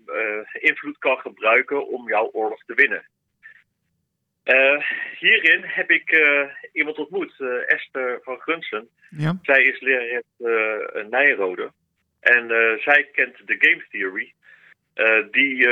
invloed 0.52 0.98
kan 0.98 1.18
gebruiken 1.18 1.86
om 1.86 2.08
jouw 2.08 2.30
oorlog 2.32 2.64
te 2.64 2.74
winnen. 2.74 3.06
Hierin 5.18 5.62
heb 5.62 5.90
ik 5.90 6.18
iemand 6.72 6.98
ontmoet, 6.98 7.34
Esther 7.66 8.20
van 8.22 8.40
Gunsen. 8.40 8.88
Ja. 9.10 9.38
Zij 9.42 9.62
is 9.62 9.80
lerares 9.80 10.22
Nijrode. 11.10 11.72
En 12.20 12.48
zij 12.80 13.08
kent 13.12 13.46
de 13.46 13.56
game 13.58 13.84
theory. 13.90 14.32
die 15.30 15.68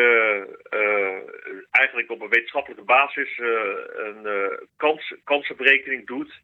eigenlijk 1.71 2.11
op 2.11 2.21
een 2.21 2.29
wetenschappelijke 2.29 2.85
basis 2.85 3.39
een 3.97 4.59
kans, 4.77 5.15
kansenberekening 5.25 6.07
doet 6.07 6.41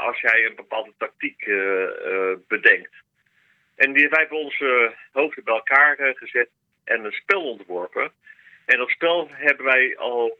als 0.00 0.20
jij 0.20 0.44
een 0.46 0.56
bepaalde 0.56 0.92
tactiek 0.98 1.44
bedenkt. 2.48 2.94
En 3.76 3.92
die, 3.92 4.08
wij 4.08 4.20
hebben 4.20 4.38
onze 4.38 4.94
hoofden 5.12 5.44
bij 5.44 5.54
elkaar 5.54 5.96
gezet 6.14 6.48
en 6.84 7.04
een 7.04 7.12
spel 7.12 7.42
ontworpen. 7.42 8.12
En 8.70 8.78
dat 8.78 8.88
spel 8.88 9.28
hebben 9.30 9.64
wij 9.64 9.96
al 9.96 10.38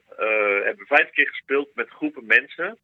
hebben 0.64 0.86
vijf 0.86 1.10
keer 1.10 1.28
gespeeld 1.28 1.68
met 1.74 1.88
groepen 1.88 2.26
mensen. 2.26 2.78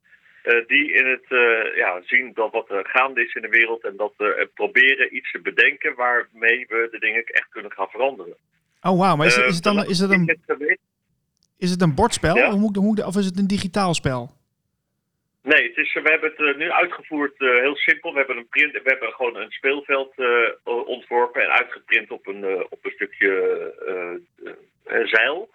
die 0.67 0.93
in 0.93 1.07
het 1.07 1.27
ja, 1.75 2.01
zien 2.05 2.33
dat 2.35 2.53
wat 2.53 2.71
er 2.71 2.87
gaande 2.87 3.25
is 3.25 3.35
in 3.35 3.43
de 3.43 3.49
wereld. 3.49 3.85
En 3.85 3.97
dat 3.97 4.13
we 4.17 4.49
proberen 4.55 5.17
iets 5.17 5.31
te 5.33 5.41
bedenken 5.41 5.95
waarmee 5.95 6.67
we 6.69 6.89
de 6.91 6.99
dingen 6.99 7.25
echt 7.25 7.49
kunnen 7.49 7.73
gaan 7.73 7.89
veranderen. 7.89 8.37
Oh 8.83 8.99
wauw, 8.99 9.17
maar 9.17 9.27
is, 9.27 9.39
is, 9.39 9.55
het 9.55 9.65
dan 9.65 9.87
is 9.87 9.99
het 9.99 10.11
een, 10.11 10.39
is 11.59 11.71
het 11.71 11.83
een 11.83 11.95
bordspel 11.95 12.37
ja? 12.37 12.55
of, 12.55 13.05
of 13.07 13.17
is 13.17 13.25
het 13.25 13.39
een 13.39 13.47
digitaal 13.47 13.95
spel? 13.95 14.31
Nee, 15.43 15.69
het 15.69 15.77
is, 15.77 15.93
we 15.93 16.11
hebben 16.11 16.33
het 16.37 16.57
nu 16.57 16.71
uitgevoerd 16.71 17.41
uh, 17.41 17.61
heel 17.61 17.77
simpel. 17.77 18.13
We 18.13 18.19
hebben, 18.19 18.37
een 18.37 18.49
print, 18.49 18.73
we 18.73 18.81
hebben 18.85 19.13
gewoon 19.13 19.37
een 19.37 19.51
speelveld 19.51 20.13
uh, 20.17 20.49
ontworpen 20.65 21.43
en 21.43 21.51
uitgeprint 21.51 22.11
op 22.11 22.27
een, 22.27 22.67
op 22.71 22.79
een 22.85 22.91
stukje 22.91 23.31
zeil. 25.03 25.51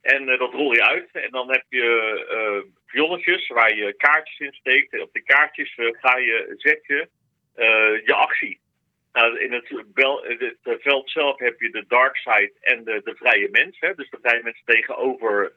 En 0.00 0.26
dat 0.26 0.52
rol 0.52 0.72
je 0.72 0.84
uit. 0.84 1.08
En 1.12 1.30
dan 1.30 1.50
heb 1.50 1.64
je 1.68 2.66
pionnetjes 2.86 3.48
waar 3.48 3.76
je 3.76 3.92
kaartjes 3.92 4.38
in 4.38 4.52
steekt. 4.52 4.92
En 4.92 5.02
op 5.02 5.12
de 5.12 5.22
kaartjes 5.22 5.74
ga 5.76 6.16
je, 6.16 6.54
zet 6.56 6.86
je 6.86 7.08
je 8.04 8.14
actie. 8.14 8.60
Nou, 9.12 9.38
in 9.38 9.52
het, 9.52 9.84
bel, 9.94 10.24
het, 10.24 10.56
veld 10.62 11.10
zelf 11.10 11.38
heb 11.38 11.60
je 11.60 11.70
de 11.70 11.84
dark 11.88 12.16
side 12.16 12.52
en 12.60 12.84
de, 12.84 13.00
de 13.04 13.14
vrije 13.14 13.48
mens. 13.50 13.76
Hè? 13.80 13.94
Dus 13.94 14.10
de 14.10 14.18
vrije 14.22 14.42
mens 14.42 14.62
tegenover 14.64 15.52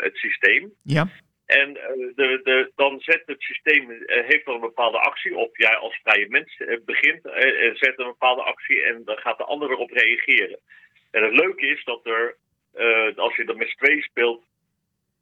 het 0.00 0.16
systeem. 0.16 0.72
Ja. 0.82 1.08
En 1.46 1.70
uh, 1.70 2.14
de, 2.14 2.40
de, 2.44 2.72
dan 2.76 3.00
zet 3.00 3.22
het 3.26 3.42
systeem, 3.42 3.90
uh, 3.90 3.98
heeft 4.06 4.44
dan 4.44 4.54
een 4.54 4.60
bepaalde 4.60 4.98
actie 4.98 5.36
op. 5.36 5.56
Jij 5.56 5.76
als 5.76 6.00
vrije 6.02 6.26
mens 6.28 6.62
begint 6.84 7.24
en 7.24 7.76
zet 7.76 7.98
een 7.98 8.06
bepaalde 8.06 8.42
actie 8.42 8.82
en 8.82 9.02
dan 9.04 9.16
gaat 9.16 9.38
de 9.38 9.44
ander 9.44 9.70
erop 9.70 9.90
reageren. 9.90 10.58
En 11.10 11.22
het 11.22 11.32
leuke 11.32 11.66
is 11.66 11.84
dat 11.84 12.06
er, 12.06 12.36
als 13.16 13.36
je 13.36 13.44
dat 13.44 13.56
met 13.56 13.76
twee 13.76 14.02
speelt, 14.02 14.42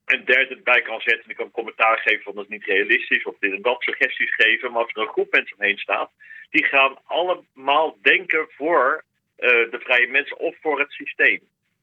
een 0.04 0.24
derde 0.24 0.60
bij 0.64 0.82
kan 0.82 1.00
zetten. 1.00 1.26
Die 1.26 1.36
kan 1.36 1.50
commentaar 1.50 1.98
geven 1.98 2.22
van 2.22 2.34
dat 2.34 2.44
is 2.44 2.50
niet 2.50 2.64
realistisch 2.64 3.24
of 3.24 3.36
dit 3.38 3.52
en 3.52 3.62
dat, 3.62 3.82
suggesties 3.82 4.34
geven. 4.34 4.72
Maar 4.72 4.82
als 4.82 4.92
er 4.92 5.02
een 5.02 5.08
groep 5.08 5.32
mensen 5.32 5.56
omheen 5.58 5.78
staat, 5.78 6.10
die 6.50 6.64
gaan 6.64 6.98
allemaal 7.04 7.98
denken 8.02 8.46
voor 8.50 9.04
de 9.36 9.80
vrije 9.80 10.08
mensen 10.08 10.38
of 10.38 10.56
voor 10.60 10.78
het 10.78 10.92
systeem. 10.92 11.40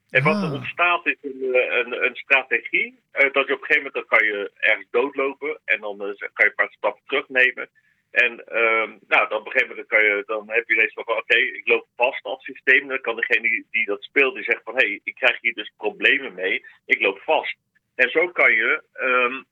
En 0.10 0.24
wat 0.24 0.36
er 0.36 0.44
ah. 0.44 0.54
ontstaat 0.54 1.06
is 1.06 1.16
een, 1.22 1.54
eh, 1.54 1.78
een, 1.78 2.06
een 2.06 2.16
strategie. 2.16 3.00
Uh, 3.14 3.34
dat 3.34 3.48
je 3.48 3.54
op 3.54 3.62
een 3.62 3.66
gegeven 3.66 3.76
moment 3.76 3.94
dan 3.94 4.06
kan 4.06 4.26
je 4.28 4.52
ergens 4.60 4.88
doodlopen 4.92 5.60
en 5.66 5.80
dan 5.80 5.96
uh, 5.96 6.18
kan 6.18 6.46
je 6.46 6.46
een 6.46 6.56
paar 6.56 6.72
stappen 6.72 7.02
terugnemen. 7.06 7.70
En 8.12 8.44
uh, 8.52 8.90
nou, 9.08 9.28
dan 9.30 9.40
op 9.40 9.46
een 9.46 9.52
gegeven 9.52 9.68
moment 9.68 9.88
kan 9.88 10.04
je, 10.04 10.24
dan 10.26 10.50
heb 10.50 10.68
je 10.68 10.74
ineens 10.74 10.94
van 10.94 11.08
oké, 11.08 11.38
ik 11.38 11.68
loop 11.68 11.88
vast 11.96 12.24
als 12.24 12.44
systeem. 12.44 12.88
Dan 12.88 13.02
kan 13.02 13.16
degene 13.16 13.66
die, 13.72 13.86
dat 13.86 14.04
speelt, 14.04 14.36
die 14.36 14.44
zegt 14.44 14.64
van 14.64 14.76
hé, 14.76 14.88
hey, 14.88 15.02
ik 15.04 15.16
krijg 15.16 15.42
hier 15.42 15.54
dus 15.54 15.72
problemen 15.78 16.34
mee, 16.34 16.66
ik 16.86 17.02
loop 17.02 17.20
vast. 17.20 17.58
En 17.96 18.10
zo 18.10 18.28
kan 18.28 18.54
je 18.54 18.84
um, 19.02 19.46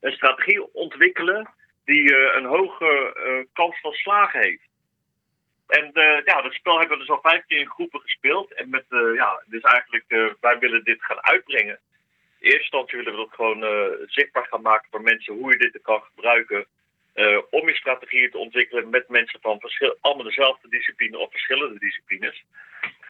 een 0.00 0.12
strategie 0.12 0.74
ontwikkelen 0.74 1.50
die 1.84 2.16
een 2.16 2.44
hoge 2.44 3.16
kans 3.52 3.80
van 3.80 3.92
slagen 3.92 4.40
heeft. 4.40 4.68
En 5.66 5.90
ja, 6.24 6.42
dat 6.42 6.52
spel 6.52 6.78
hebben 6.78 6.98
we 6.98 7.04
dus 7.04 7.12
al 7.12 7.20
vijf 7.20 7.46
keer 7.46 7.58
in 7.58 7.70
groepen 7.70 8.00
gespeeld. 8.00 8.54
En 8.54 8.70
met, 8.70 8.84
ja, 9.14 9.42
dus 9.46 9.62
eigenlijk, 9.62 10.36
wij 10.40 10.58
willen 10.58 10.84
dit 10.84 11.04
gaan 11.04 11.24
uitbrengen. 11.24 11.78
In 12.38 12.44
eerste 12.44 12.58
instantie 12.58 12.98
willen 12.98 13.12
we 13.12 13.18
dat 13.18 13.34
gewoon 13.34 13.64
zichtbaar 14.06 14.46
gaan 14.46 14.62
maken 14.62 14.88
voor 14.90 15.02
mensen 15.02 15.34
hoe 15.34 15.50
je 15.50 15.58
dit 15.58 15.82
kan 15.82 16.02
gebruiken. 16.02 16.66
Om 17.50 17.68
je 17.68 17.74
strategieën 17.74 18.30
te 18.30 18.38
ontwikkelen 18.38 18.90
met 18.90 19.08
mensen 19.08 19.40
van 19.40 19.60
verschil, 19.60 19.96
allemaal 20.00 20.24
dezelfde 20.24 20.68
discipline 20.68 21.18
of 21.18 21.30
verschillende 21.30 21.78
disciplines. 21.78 22.44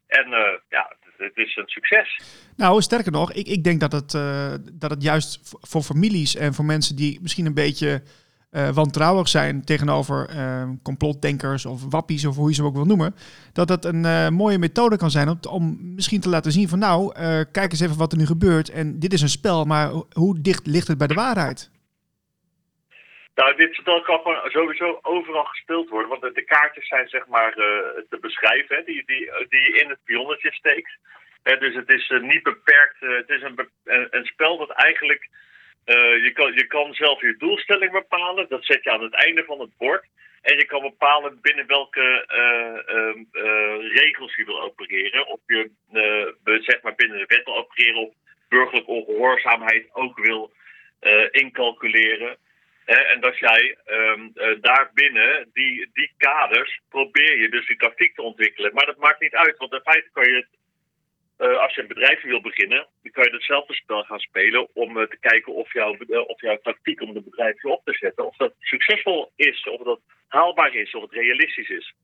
En 0.07 0.29
ja, 0.69 0.97
het, 1.17 1.37
is 1.37 1.57
een 1.57 1.69
succes. 1.69 2.21
Nou, 2.57 2.83
sterker 2.83 3.13
nog, 3.13 3.33
ik, 3.33 3.47
ik 3.47 3.65
denk 3.65 3.81
dat 3.81 3.93
het, 3.93 4.11
dat 4.73 4.91
het 4.91 5.03
juist 5.03 5.57
voor 5.61 5.83
families 5.83 6.37
en 6.37 6.55
voor 6.55 6.65
mensen 6.65 6.97
die 6.97 7.19
misschien 7.21 7.47
een 7.47 7.55
beetje 7.55 8.03
wantrouwig 8.75 9.29
zijn 9.29 9.65
tegenover 9.65 10.31
uh, 10.31 10.69
complotdenkers 10.83 11.67
of 11.67 11.85
wappies 11.89 12.25
of 12.27 12.37
hoe 12.37 12.49
je 12.49 12.55
ze 12.55 12.63
ook 12.63 12.75
wil 12.75 12.85
noemen, 12.85 13.15
dat 13.53 13.69
dat 13.69 13.85
een 13.85 14.35
mooie 14.35 14.59
methode 14.59 14.97
kan 14.97 15.11
zijn 15.11 15.29
om, 15.29 15.39
om, 15.51 15.79
misschien 15.95 16.21
te 16.21 16.29
laten 16.29 16.53
zien 16.53 16.69
van 16.69 16.79
nou, 16.79 17.13
kijk 17.51 17.71
eens 17.71 17.81
even 17.81 17.97
wat 17.97 18.13
er 18.13 18.19
nu 18.19 18.27
gebeurt 18.27 18.71
en 18.71 18.99
dit 18.99 19.13
is 19.13 19.21
een 19.21 19.29
spel, 19.29 19.65
maar 19.65 19.91
hoe 20.13 20.41
dicht 20.41 20.67
ligt 20.67 20.89
het 20.89 20.99
bij 20.99 21.07
de 21.07 21.15
waarheid? 21.15 21.71
Nou, 23.39 23.57
dit 23.57 23.75
spel 23.75 24.01
kan 24.03 24.21
sowieso 24.45 24.99
overal 25.03 25.45
gespeeld 25.45 25.89
worden, 25.89 26.19
want 26.19 26.35
de 26.35 26.45
kaartjes 26.45 26.89
zijn 26.89 27.09
zeg 27.09 27.27
maar 27.27 27.53
te 28.09 28.19
beschrijven, 28.21 28.77
hè, 28.77 28.83
die, 28.85 29.03
die, 29.07 29.31
die 29.49 29.61
je 29.61 29.81
in 29.83 29.89
het 29.89 30.05
pionnetje 30.05 30.53
steekt. 30.53 30.99
dus 31.43 31.75
het 31.75 31.89
is 31.89 32.13
niet 32.21 32.43
beperkt, 32.43 33.01
het 33.01 33.29
is 33.29 33.43
een, 33.43 33.71
een, 34.11 34.25
spel 34.25 34.59
dat 34.59 34.71
eigenlijk 34.71 35.29
Eh, 35.89 36.23
je, 36.25 36.33
kan, 36.33 36.53
je 36.53 36.67
kan 36.67 36.95
zelf 36.95 37.21
je 37.21 37.37
doelstelling 37.39 37.93
bepalen. 37.93 38.49
Dat 38.49 38.65
zet 38.65 38.85
je 38.85 38.91
aan 38.91 39.03
het 39.03 39.15
einde 39.15 39.45
van 39.45 39.61
het 39.61 39.77
bord. 39.77 40.05
En 40.43 40.57
je 40.57 40.65
kan 40.65 40.83
bepalen 40.83 41.39
binnen 41.41 41.67
welke 41.67 42.25
eh, 42.27 42.97
ehm, 42.97 43.19
eh, 43.33 43.93
regels 43.95 44.37
je 44.37 44.45
wil 44.45 44.63
opereren. 44.63 45.27
Of 45.27 45.41
je 45.47 45.71
zeg 46.43 46.83
maar 46.83 46.95
binnen 46.95 47.19
de 47.19 47.25
wet 47.27 47.45
wil 47.45 47.57
opereren 47.57 48.01
of 48.01 48.15
burgerlijke 48.49 48.91
ongehoorzaamheid 48.91 49.89
ook 49.93 50.19
wil 50.19 50.53
incalculeren. 51.31 52.37
En 52.97 53.21
dat 53.21 53.39
jij 53.39 53.77
um, 53.87 54.33
daarbinnen 54.61 55.49
die, 55.53 55.91
die 55.93 56.13
kaders 56.17 56.81
probeer 56.89 57.41
je 57.41 57.49
dus 57.49 57.67
die 57.67 57.77
tactiek 57.77 58.15
te 58.15 58.23
ontwikkelen. 58.23 58.75
Maar 58.75 58.87
dat 58.87 58.97
maakt 58.97 59.21
niet 59.21 59.35
uit, 59.35 59.57
want 59.57 59.73
in 59.73 59.81
feite 59.85 60.09
kan 60.13 60.25
je 60.31 60.37
het 60.37 60.49
uh, 61.39 61.59
als 61.59 61.75
je 61.75 61.81
een 61.81 61.89
bedrijf 61.89 62.23
wil 62.23 62.41
beginnen, 62.41 62.87
dan 63.03 63.13
kan 63.13 63.25
je 63.25 63.31
hetzelfde 63.31 63.75
spel 63.75 64.03
gaan 64.03 64.19
spelen 64.19 64.69
om 64.75 64.97
uh, 64.97 65.03
te 65.03 65.17
kijken 65.21 65.55
of, 65.55 65.73
jouw, 65.73 65.97
of 66.27 66.41
jouw 66.41 66.59
tactiek 66.63 67.01
om 67.03 67.17
een 67.17 67.25
bedrijfje 67.25 67.69
op 67.69 67.85
te 67.85 67.93
zetten, 67.93 68.27
of 68.27 68.37
dat 68.37 68.53
succesvol 68.61 69.33
is, 69.37 69.69
of 69.69 69.83
dat 69.83 70.01
haalbaar 70.29 70.75
is, 70.75 70.95
of 70.95 71.03
het 71.03 71.13
realistisch 71.13 71.69
is. 71.69 71.95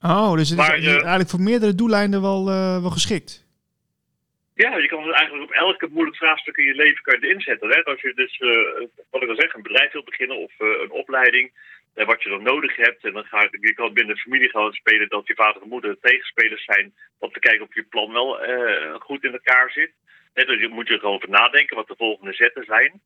Oh, 0.00 0.34
dus 0.36 0.48
het 0.48 0.58
maar, 0.58 0.78
is 0.78 0.86
eigenlijk 0.86 1.28
voor 1.28 1.40
meerdere 1.40 1.74
doeleinden 1.74 2.20
wel, 2.20 2.44
wel 2.80 2.90
geschikt. 2.90 3.49
Ja, 4.64 4.76
je 4.76 4.88
kan 4.88 5.06
het 5.06 5.16
eigenlijk 5.16 5.50
op 5.50 5.56
elke 5.56 5.88
moeilijk 5.90 6.16
vraagstuk 6.16 6.56
in 6.56 6.64
je 6.64 6.74
leven 6.74 7.02
kan 7.02 7.22
inzetten. 7.22 7.68
Hè? 7.68 7.84
Als 7.84 8.00
je 8.00 8.14
dus, 8.14 8.38
wat 9.10 9.22
ik 9.22 9.28
al 9.28 9.34
zeg, 9.34 9.54
een 9.54 9.62
bedrijf 9.62 9.92
wil 9.92 10.04
beginnen 10.04 10.36
of 10.36 10.52
een 10.58 10.90
opleiding, 10.90 11.52
en 11.94 12.06
wat 12.06 12.22
je 12.22 12.28
dan 12.28 12.42
nodig 12.42 12.76
hebt. 12.76 13.04
En 13.04 13.12
dan 13.12 13.24
ga 13.24 13.48
je, 13.50 13.74
kan 13.74 13.92
binnen 13.92 14.14
de 14.14 14.20
familie 14.20 14.50
gaan 14.50 14.72
spelen 14.72 15.08
dat 15.08 15.26
je 15.26 15.34
vader 15.34 15.62
en 15.62 15.68
moeder 15.68 16.00
tegenspelers 16.00 16.64
zijn. 16.64 16.94
Om 17.18 17.32
te 17.32 17.38
kijken 17.38 17.66
of 17.66 17.74
je 17.74 17.82
plan 17.82 18.12
wel 18.12 18.38
goed 18.98 19.24
in 19.24 19.32
elkaar 19.32 19.70
zit. 19.70 19.92
Net 20.34 20.46
dus 20.46 20.60
je 20.60 20.68
moet 20.68 20.88
je 20.88 20.94
erover 20.94 21.28
nadenken 21.28 21.76
wat 21.76 21.88
de 21.88 21.96
volgende 21.96 22.32
zetten 22.32 22.64
zijn. 22.64 23.00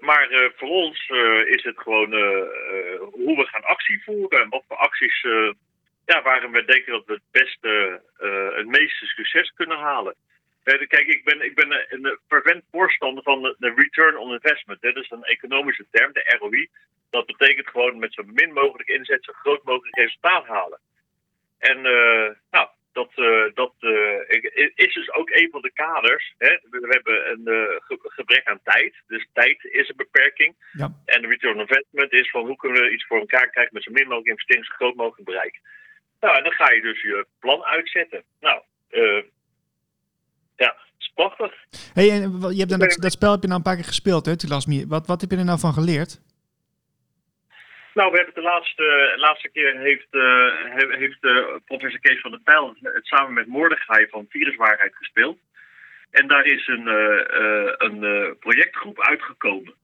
Maar 0.00 0.52
voor 0.56 0.68
ons 0.68 1.08
is 1.46 1.62
het 1.62 1.78
gewoon 1.78 2.12
hoe 2.98 3.36
we 3.36 3.46
gaan 3.46 3.64
actie 3.64 4.02
voeren. 4.04 4.40
En 4.42 4.48
wat 4.48 4.64
voor 4.68 4.76
acties 4.76 5.20
ja, 6.06 6.22
waarom 6.22 6.52
we 6.52 6.64
denken 6.64 6.92
dat 6.92 7.06
we 7.06 7.12
het 7.12 7.30
beste, 7.30 8.02
het 8.54 8.66
meeste 8.66 9.06
succes 9.06 9.52
kunnen 9.54 9.78
halen. 9.78 10.14
Kijk, 10.62 11.06
ik 11.06 11.24
ben, 11.24 11.40
ik 11.40 11.54
ben 11.54 11.86
een 11.88 12.18
fervent 12.28 12.64
voorstander 12.70 13.22
van 13.22 13.42
de 13.42 13.72
return 13.76 14.16
on 14.16 14.32
investment. 14.32 14.80
Dat 14.80 14.96
is 14.96 15.10
een 15.10 15.24
economische 15.24 15.86
term, 15.90 16.12
de 16.12 16.36
ROI. 16.38 16.68
Dat 17.10 17.26
betekent 17.26 17.68
gewoon 17.68 17.98
met 17.98 18.14
zo 18.14 18.22
min 18.26 18.52
mogelijk 18.52 18.88
inzet 18.88 19.24
zo 19.24 19.32
groot 19.32 19.64
mogelijk 19.64 19.96
resultaat 19.96 20.46
halen. 20.46 20.80
En 21.58 21.78
uh, 21.78 22.28
nou, 22.50 22.68
dat, 22.92 23.12
uh, 23.16 23.44
dat 23.54 23.74
uh, 23.80 24.20
is 24.74 24.94
dus 24.94 25.12
ook 25.12 25.30
een 25.30 25.48
van 25.50 25.62
de 25.62 25.72
kaders. 25.72 26.34
Hè. 26.38 26.58
We 26.70 26.86
hebben 26.88 27.30
een 27.30 27.80
gebrek 28.02 28.46
aan 28.46 28.60
tijd. 28.62 28.94
Dus 29.06 29.28
tijd 29.32 29.64
is 29.64 29.88
een 29.88 29.96
beperking. 29.96 30.54
Ja. 30.72 30.92
En 31.04 31.22
de 31.22 31.28
return 31.28 31.54
on 31.54 31.60
investment 31.60 32.12
is 32.12 32.30
van 32.30 32.46
hoe 32.46 32.56
kunnen 32.56 32.82
we 32.82 32.92
iets 32.92 33.06
voor 33.06 33.18
elkaar 33.18 33.50
krijgen 33.50 33.74
met 33.74 33.82
zo 33.82 33.92
min 33.92 34.08
mogelijk 34.08 34.28
investering, 34.28 34.66
zo 34.66 34.74
groot 34.74 34.94
mogelijk 34.94 35.28
bereik. 35.28 35.60
Nou, 36.20 36.36
en 36.36 36.42
dan 36.42 36.52
ga 36.52 36.70
je 36.70 36.80
dus 36.80 37.02
je 37.02 37.26
plan 37.38 37.64
uitzetten. 37.64 38.22
Nou, 38.40 38.62
ja, 40.64 40.66
dat 40.66 40.98
is 40.98 41.12
prachtig. 41.14 41.52
Hey, 41.94 42.10
en 42.10 42.20
je 42.50 42.58
hebt 42.58 42.70
dan 42.70 42.78
dat, 42.78 42.96
dat 43.00 43.12
spel 43.12 43.32
heb 43.32 43.42
je 43.42 43.46
nou 43.46 43.58
een 43.58 43.68
paar 43.68 43.78
keer 43.80 43.92
gespeeld, 43.94 44.26
hè, 44.26 44.36
Tilasmi. 44.36 44.86
Wat, 44.86 45.06
wat 45.06 45.20
heb 45.20 45.30
je 45.30 45.36
er 45.36 45.44
nou 45.44 45.58
van 45.58 45.72
geleerd? 45.72 46.20
Nou, 47.94 48.10
we 48.10 48.16
hebben 48.16 48.34
de 48.34 48.50
laatste, 48.52 49.14
laatste 49.16 49.48
keer 49.48 49.78
heeft, 49.78 50.06
uh, 50.10 50.98
heeft 51.02 51.22
uh, 51.24 51.46
professor 51.64 52.00
Kees 52.00 52.20
van 52.20 52.30
der 52.30 52.40
Pijl 52.40 52.76
het 52.80 53.06
samen 53.06 53.32
met 53.32 53.46
Mordechai 53.46 54.06
van 54.08 54.26
Viruswaarheid 54.28 54.94
gespeeld. 54.96 55.38
En 56.10 56.28
daar 56.28 56.44
is 56.44 56.66
een, 56.66 56.86
uh, 56.86 57.72
een 57.78 58.36
projectgroep 58.38 59.00
uitgekomen. 59.00 59.74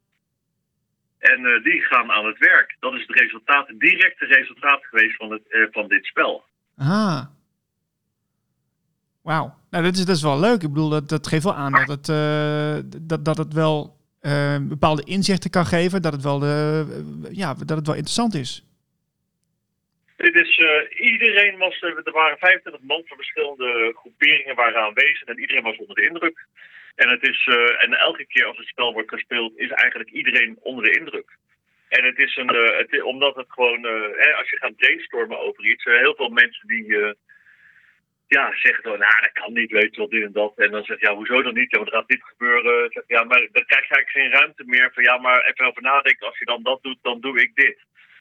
En 1.19 1.61
die 1.63 1.81
gaan 1.81 2.13
aan 2.13 2.27
het 2.27 2.39
werk. 2.39 2.77
Dat 2.81 2.95
is 2.95 3.01
het 3.07 3.21
resultaat, 3.21 3.69
het 3.69 3.81
directe 3.81 4.25
resultaat 4.25 4.85
geweest 4.85 5.17
van, 5.17 5.31
het, 5.31 5.69
van 5.71 5.89
dit 5.89 6.05
spel. 6.05 6.45
Ah. 6.77 7.23
Wauw. 9.27 9.55
Nou, 9.71 9.85
dat 9.85 9.95
is, 9.95 10.05
dat 10.05 10.17
is 10.17 10.23
wel 10.23 10.41
leuk. 10.41 10.63
Ik 10.63 10.73
bedoel, 10.75 10.89
dat, 10.89 11.09
dat 11.09 11.27
geeft 11.27 11.45
wel 11.45 11.55
aan 11.55 11.73
dat 11.73 11.89
het, 11.89 12.07
dat, 13.09 13.25
dat 13.25 13.37
het 13.37 13.53
wel 13.53 13.97
uh, 14.23 14.57
bepaalde 14.61 15.05
inzichten 15.05 15.51
kan 15.51 15.67
geven, 15.67 16.03
dat 16.03 16.13
het 16.13 16.23
wel, 16.23 16.39
de, 16.39 16.57
uh, 16.89 17.37
ja, 17.43 17.55
dat 17.55 17.77
het 17.77 17.87
wel 17.87 18.01
interessant 18.03 18.35
is. 18.35 18.65
Dit 20.17 20.35
is, 20.35 20.61
iedereen 21.13 21.59
was, 21.59 21.81
er 21.81 22.13
waren 22.13 22.39
25 22.39 22.83
man 22.83 23.03
van 23.07 23.17
verschillende 23.17 23.93
groeperingen 23.97 24.55
waren 24.55 24.83
aanwezig 24.83 25.23
en 25.23 25.41
iedereen 25.41 25.63
was 25.63 25.77
onder 25.77 25.97
de 25.97 26.09
indruk. 26.09 26.47
En, 26.95 27.09
het 27.09 27.23
is, 27.29 27.49
en 27.79 27.93
elke 27.93 28.27
keer 28.27 28.45
als 28.47 28.59
het 28.59 28.67
spel 28.67 28.93
wordt 28.93 29.11
gespeeld, 29.11 29.59
is 29.59 29.71
eigenlijk 29.71 30.11
iedereen 30.11 30.59
onder 30.63 30.85
de 30.85 30.99
indruk. 30.99 31.37
En 31.89 32.05
het 32.05 32.19
is 32.19 32.37
een, 32.37 32.55
het, 32.55 33.03
omdat 33.03 33.37
het 33.37 33.47
gewoon, 33.49 33.85
als 34.39 34.51
je 34.51 34.57
gaat 34.61 34.77
brainstormen 34.77 35.41
over 35.41 35.65
iets, 35.65 35.85
heel 35.85 36.15
veel 36.15 36.29
mensen 36.29 36.67
die 36.67 37.17
ja, 38.29 38.53
zeggen 38.55 38.83
dan, 38.85 38.99
nou, 38.99 39.21
dat 39.21 39.33
kan 39.33 39.53
niet, 39.53 39.71
weet 39.71 39.95
je 39.95 40.01
wel, 40.01 40.09
dit 40.09 40.23
en 40.23 40.33
dat. 40.33 40.53
En 40.57 40.71
dan 40.71 40.85
zeg 40.85 41.01
je, 41.01 41.07
ja, 41.07 41.15
hoezo 41.15 41.43
dan 41.43 41.55
niet? 41.55 41.71
Ja, 41.71 41.79
maar 41.79 41.91
dat 41.91 41.95
gaat 41.95 42.09
niet 42.09 42.23
gebeuren. 42.23 43.05
Ja, 43.07 43.25
maar 43.25 43.39
dan 43.39 43.65
krijg 43.65 43.89
je 43.89 43.95
eigenlijk 43.95 44.11
geen 44.11 44.31
ruimte 44.31 44.65
meer 44.65 44.91
van, 44.95 45.03
ja, 45.03 45.19
maar 45.19 45.45
even 45.45 45.67
over 45.67 45.83
nadenken. 45.83 46.27
Als 46.27 46.39
je 46.39 46.45
dan 46.45 46.63
dat 46.63 46.83
doet, 46.83 46.99
dan 47.03 47.21
doe 47.21 47.41
ik 47.41 47.55
dit. 47.55 47.79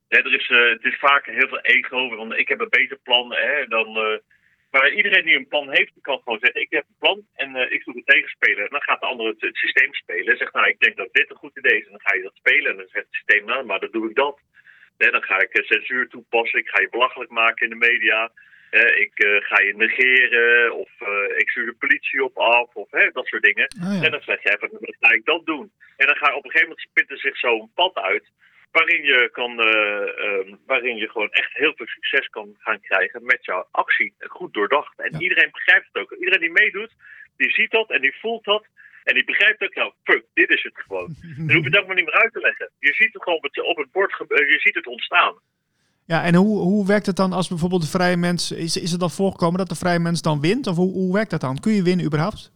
er 0.07 0.33
is, 0.33 0.49
uh, 0.49 0.69
het 0.69 0.83
is 0.83 0.97
vaak 0.99 1.25
heel 1.25 1.47
veel 1.47 1.61
ego, 1.61 2.15
want 2.15 2.37
ik 2.37 2.47
heb 2.47 2.59
een 2.59 2.69
beter 2.69 2.97
plan. 2.97 3.33
Hè, 3.33 3.67
dan, 3.67 3.87
uh, 3.97 4.17
maar 4.71 4.91
iedereen 4.91 5.25
die 5.25 5.37
een 5.37 5.47
plan 5.47 5.69
heeft, 5.71 5.91
kan 6.01 6.21
gewoon 6.23 6.39
zeggen, 6.39 6.61
ik 6.61 6.71
heb 6.71 6.85
een 6.87 6.99
plan 6.99 7.27
en 7.35 7.55
uh, 7.55 7.71
ik 7.71 7.83
doe 7.83 7.95
het 7.95 8.05
tegenspeler. 8.05 8.63
En 8.63 8.69
dan 8.69 8.81
gaat 8.81 8.99
de 8.99 9.05
ander 9.05 9.27
het, 9.27 9.55
systeem 9.55 9.93
spelen. 9.93 10.31
En 10.31 10.37
zegt, 10.37 10.53
nou, 10.53 10.67
ik 10.67 10.79
denk 10.79 10.97
dat 10.97 11.09
dit 11.11 11.29
een 11.29 11.35
goed 11.35 11.57
idee 11.57 11.77
is. 11.79 11.85
En 11.85 11.91
dan 11.91 12.01
ga 12.03 12.15
je 12.15 12.21
dat 12.21 12.35
spelen 12.35 12.71
en 12.71 12.77
dan 12.77 12.87
zegt 12.87 13.05
het 13.05 13.15
systeem, 13.15 13.45
nou, 13.45 13.65
maar 13.65 13.79
dan 13.79 13.91
doe 13.91 14.09
ik 14.09 14.15
dat. 14.15 14.39
Dan 14.97 15.23
ga 15.23 15.39
ik 15.39 15.65
censuur 15.65 16.07
toepassen, 16.07 16.59
ik 16.59 16.69
ga 16.69 16.81
je 16.81 16.89
belachelijk 16.89 17.31
maken 17.31 17.63
in 17.63 17.79
de 17.79 17.87
media 17.87 18.31
ik 19.05 19.23
uh, 19.23 19.41
ga 19.41 19.61
je 19.61 19.73
negeren 19.75 20.75
of 20.75 20.89
uh, 21.01 21.37
ik 21.37 21.49
stuur 21.49 21.65
de 21.65 21.73
politie 21.73 22.23
op 22.23 22.37
af 22.37 22.73
of 22.73 22.91
hè, 22.91 23.09
dat 23.11 23.25
soort 23.25 23.43
dingen. 23.43 23.67
Oh, 23.83 23.97
ja. 23.97 24.05
En 24.05 24.11
dan 24.11 24.21
zeg 24.21 24.43
je 24.43 24.49
even, 24.49 24.69
dan 24.71 24.95
ga 24.99 25.11
ik 25.11 25.25
dat 25.25 25.45
doen. 25.45 25.71
En 25.97 26.05
dan 26.05 26.15
ga 26.15 26.35
op 26.35 26.43
een 26.45 26.51
gegeven 26.51 26.69
moment 26.69 26.87
spitten 26.89 27.17
zich 27.17 27.37
zo'n 27.37 27.71
pad 27.73 27.95
uit 27.95 28.31
waarin 28.71 29.03
je, 29.03 29.29
kan, 29.31 29.51
uh, 29.51 30.55
waarin 30.65 30.95
je 30.95 31.09
gewoon 31.09 31.31
echt 31.31 31.53
heel 31.53 31.73
veel 31.75 31.87
succes 31.87 32.27
kan 32.29 32.55
gaan 32.59 32.81
krijgen 32.81 33.25
met 33.25 33.45
jouw 33.45 33.67
actie. 33.71 34.13
Goed 34.19 34.53
doordacht. 34.53 34.99
En 34.99 35.21
iedereen 35.21 35.51
begrijpt 35.51 35.87
het 35.91 36.01
ook. 36.01 36.11
Iedereen 36.11 36.39
die 36.39 36.51
meedoet, 36.51 36.91
die 37.37 37.51
ziet 37.51 37.71
dat 37.71 37.91
en 37.91 38.01
die 38.01 38.15
voelt 38.19 38.43
dat. 38.43 38.65
En 39.03 39.13
die 39.13 39.25
begrijpt 39.25 39.63
ook, 39.63 39.75
nou, 39.75 39.91
fuck, 40.03 40.23
dit 40.33 40.49
is 40.49 40.63
het 40.63 40.77
gewoon. 40.77 41.15
Dan 41.37 41.55
hoef 41.55 41.63
je 41.63 41.69
het 41.69 41.77
ook 41.77 41.87
maar 41.87 41.95
niet 41.95 42.05
meer 42.05 42.21
uit 42.21 42.33
te 42.33 42.39
leggen. 42.39 42.69
Je 42.79 42.93
ziet 42.93 43.13
het 43.13 43.23
gewoon 43.23 43.39
op 43.71 43.77
het 43.77 43.91
bord, 43.91 44.15
je 44.27 44.59
ziet 44.59 44.75
het 44.75 44.87
ontstaan. 44.87 45.35
Ja, 46.07 46.23
en 46.23 46.35
hoe, 46.35 46.57
hoe 46.57 46.87
werkt 46.87 47.05
het 47.05 47.15
dan 47.15 47.33
als 47.33 47.47
bijvoorbeeld 47.47 47.81
de 47.81 47.97
vrije 47.97 48.17
mens... 48.17 48.51
Is, 48.51 48.77
is 48.77 48.91
het 48.91 48.99
dan 48.99 49.11
voorgekomen 49.11 49.57
dat 49.57 49.69
de 49.69 49.75
vrije 49.75 49.99
mens 49.99 50.21
dan 50.21 50.41
wint? 50.41 50.67
Of 50.67 50.75
hoe, 50.75 50.91
hoe 50.91 51.13
werkt 51.13 51.29
dat 51.29 51.41
dan? 51.41 51.59
Kun 51.59 51.73
je 51.73 51.83
winnen 51.83 52.05
überhaupt? 52.05 52.51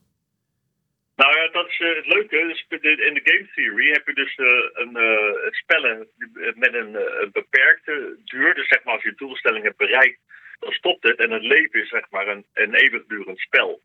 Nou 1.15 1.37
ja, 1.37 1.47
dat 1.47 1.67
is 1.67 1.79
uh, 1.79 1.95
het 1.95 2.07
leuke. 2.07 2.37
Dus 2.47 2.65
in 2.81 3.13
de 3.13 3.21
game 3.23 3.47
theory 3.55 3.91
heb 3.91 4.07
je 4.07 4.13
dus 4.13 4.37
uh, 4.37 4.47
een 4.73 4.97
uh, 4.97 5.51
spellen 5.51 6.07
met 6.55 6.73
een, 6.73 6.91
beperkte 7.31 8.17
duur. 8.25 8.53
Dus 8.55 8.67
zeg 8.67 8.83
maar 8.83 8.93
als 8.93 9.03
je 9.03 9.13
doelstelling 9.15 9.63
hebt 9.63 9.77
bereikt, 9.77 10.19
dan 10.59 10.71
stopt 10.71 11.03
het. 11.03 11.19
En 11.19 11.31
het 11.31 11.43
leven 11.43 11.81
is 11.81 11.89
zeg 11.89 12.09
maar 12.09 12.27
een, 12.27 12.45
een 12.53 12.73
eeuwigdurend 12.73 13.39
spel. 13.39 13.81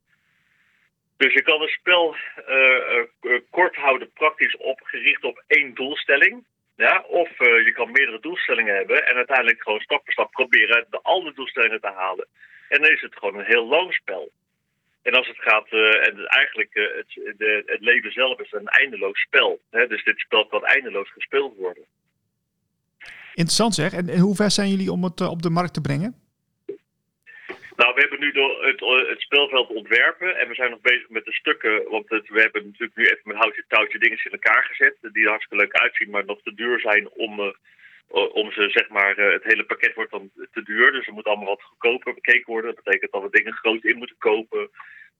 Dus 1.17 1.33
je 1.33 1.43
kan 1.43 1.63
een 1.63 1.69
spel 1.69 2.17
kort 3.51 3.77
houden, 3.77 4.13
praktisch 4.13 4.57
op, 4.57 4.81
gericht 4.85 5.25
op 5.25 5.45
één 5.47 5.75
doelstelling. 5.75 6.45
Ja, 6.77 7.05
of 7.09 7.29
uh, 7.41 7.65
je 7.65 7.73
kan 7.73 7.91
meerdere 7.91 8.21
doelstellingen 8.21 8.75
hebben 8.75 9.07
en 9.07 9.15
uiteindelijk 9.15 9.63
gewoon 9.63 9.81
stap 9.81 10.01
voor 10.05 10.13
stap 10.13 10.31
proberen 10.31 10.87
de 10.91 11.01
alle 11.03 11.33
doelstellingen 11.35 11.81
te 11.81 11.93
halen. 11.95 12.27
En 12.69 12.81
dan 12.81 12.91
is 12.91 13.01
het 13.01 13.17
gewoon 13.17 13.39
een 13.39 13.45
heel 13.45 13.67
lang 13.67 13.95
spel. 13.95 14.31
En 15.03 15.13
als 15.13 15.29
het 15.29 15.39
gaat, 15.39 15.73
uh, 15.73 16.09
en 16.09 16.27
eigenlijk 16.27 16.75
uh, 16.75 16.97
het, 16.97 17.39
de, 17.39 17.63
het 17.67 17.81
leven 17.81 18.13
zelf 18.13 18.41
is 18.41 18.53
een 18.53 18.67
eindeloos 18.67 19.21
spel. 19.21 19.61
Hè? 19.71 19.87
Dus 19.87 20.05
dit 20.05 20.19
spel 20.19 20.47
kan 20.47 20.65
eindeloos 20.65 21.13
gespeeld 21.13 21.57
worden. 21.57 21.85
Interessant 23.35 23.75
zeg. 23.75 23.93
En, 23.93 24.09
en 24.09 24.19
hoe 24.19 24.35
ver 24.35 24.51
zijn 24.51 24.71
jullie 24.71 24.93
om 24.93 25.05
het 25.05 25.21
op 25.21 25.43
de 25.43 25.51
markt 25.51 25.75
te 25.75 25.81
brengen? 25.81 26.24
Nou, 27.85 27.97
we 27.97 28.03
hebben 28.03 28.21
nu 28.21 28.33
door 28.33 28.65
het, 28.65 28.83
eh, 28.83 29.09
het 29.09 29.21
spelveld 29.21 29.69
ontwerpen 29.69 30.37
en 30.37 30.49
we 30.49 30.55
zijn 30.55 30.71
nog 30.71 30.81
bezig 30.81 31.09
met 31.09 31.25
de 31.25 31.33
stukken. 31.33 31.91
Want 31.91 32.09
het, 32.09 32.29
we 32.29 32.41
hebben 32.41 32.65
natuurlijk 32.65 32.97
nu 32.97 33.05
even 33.05 33.21
met 33.25 33.37
houtje 33.37 33.65
touwtje 33.69 33.99
dingen 33.99 34.19
in 34.25 34.31
elkaar 34.31 34.65
gezet. 34.65 34.97
Die 35.01 35.25
er 35.25 35.29
hartstikke 35.29 35.65
leuk 35.65 35.75
uitzien, 35.75 36.11
maar 36.11 36.25
nog 36.25 36.43
te 36.43 36.55
duur 36.55 36.81
zijn 36.81 37.11
om, 37.11 37.41
uh, 37.41 38.35
om 38.35 38.53
ze, 38.53 38.71
zeg 38.71 38.89
maar, 38.89 39.17
het 39.17 39.45
hele 39.45 39.65
pakket 39.65 39.95
wordt 39.95 40.11
dan 40.11 40.31
te 40.53 40.63
duur. 40.63 40.93
Dus 40.93 41.07
er 41.07 41.13
moet 41.13 41.25
allemaal 41.25 41.47
wat 41.47 41.63
goedkoper 41.63 42.15
bekeken 42.15 42.53
worden. 42.53 42.75
Dat 42.75 42.85
betekent 42.85 43.13
dat 43.13 43.23
we 43.23 43.31
dingen 43.31 43.53
groot 43.53 43.85
in 43.85 43.97
moeten 43.97 44.19
kopen. 44.19 44.71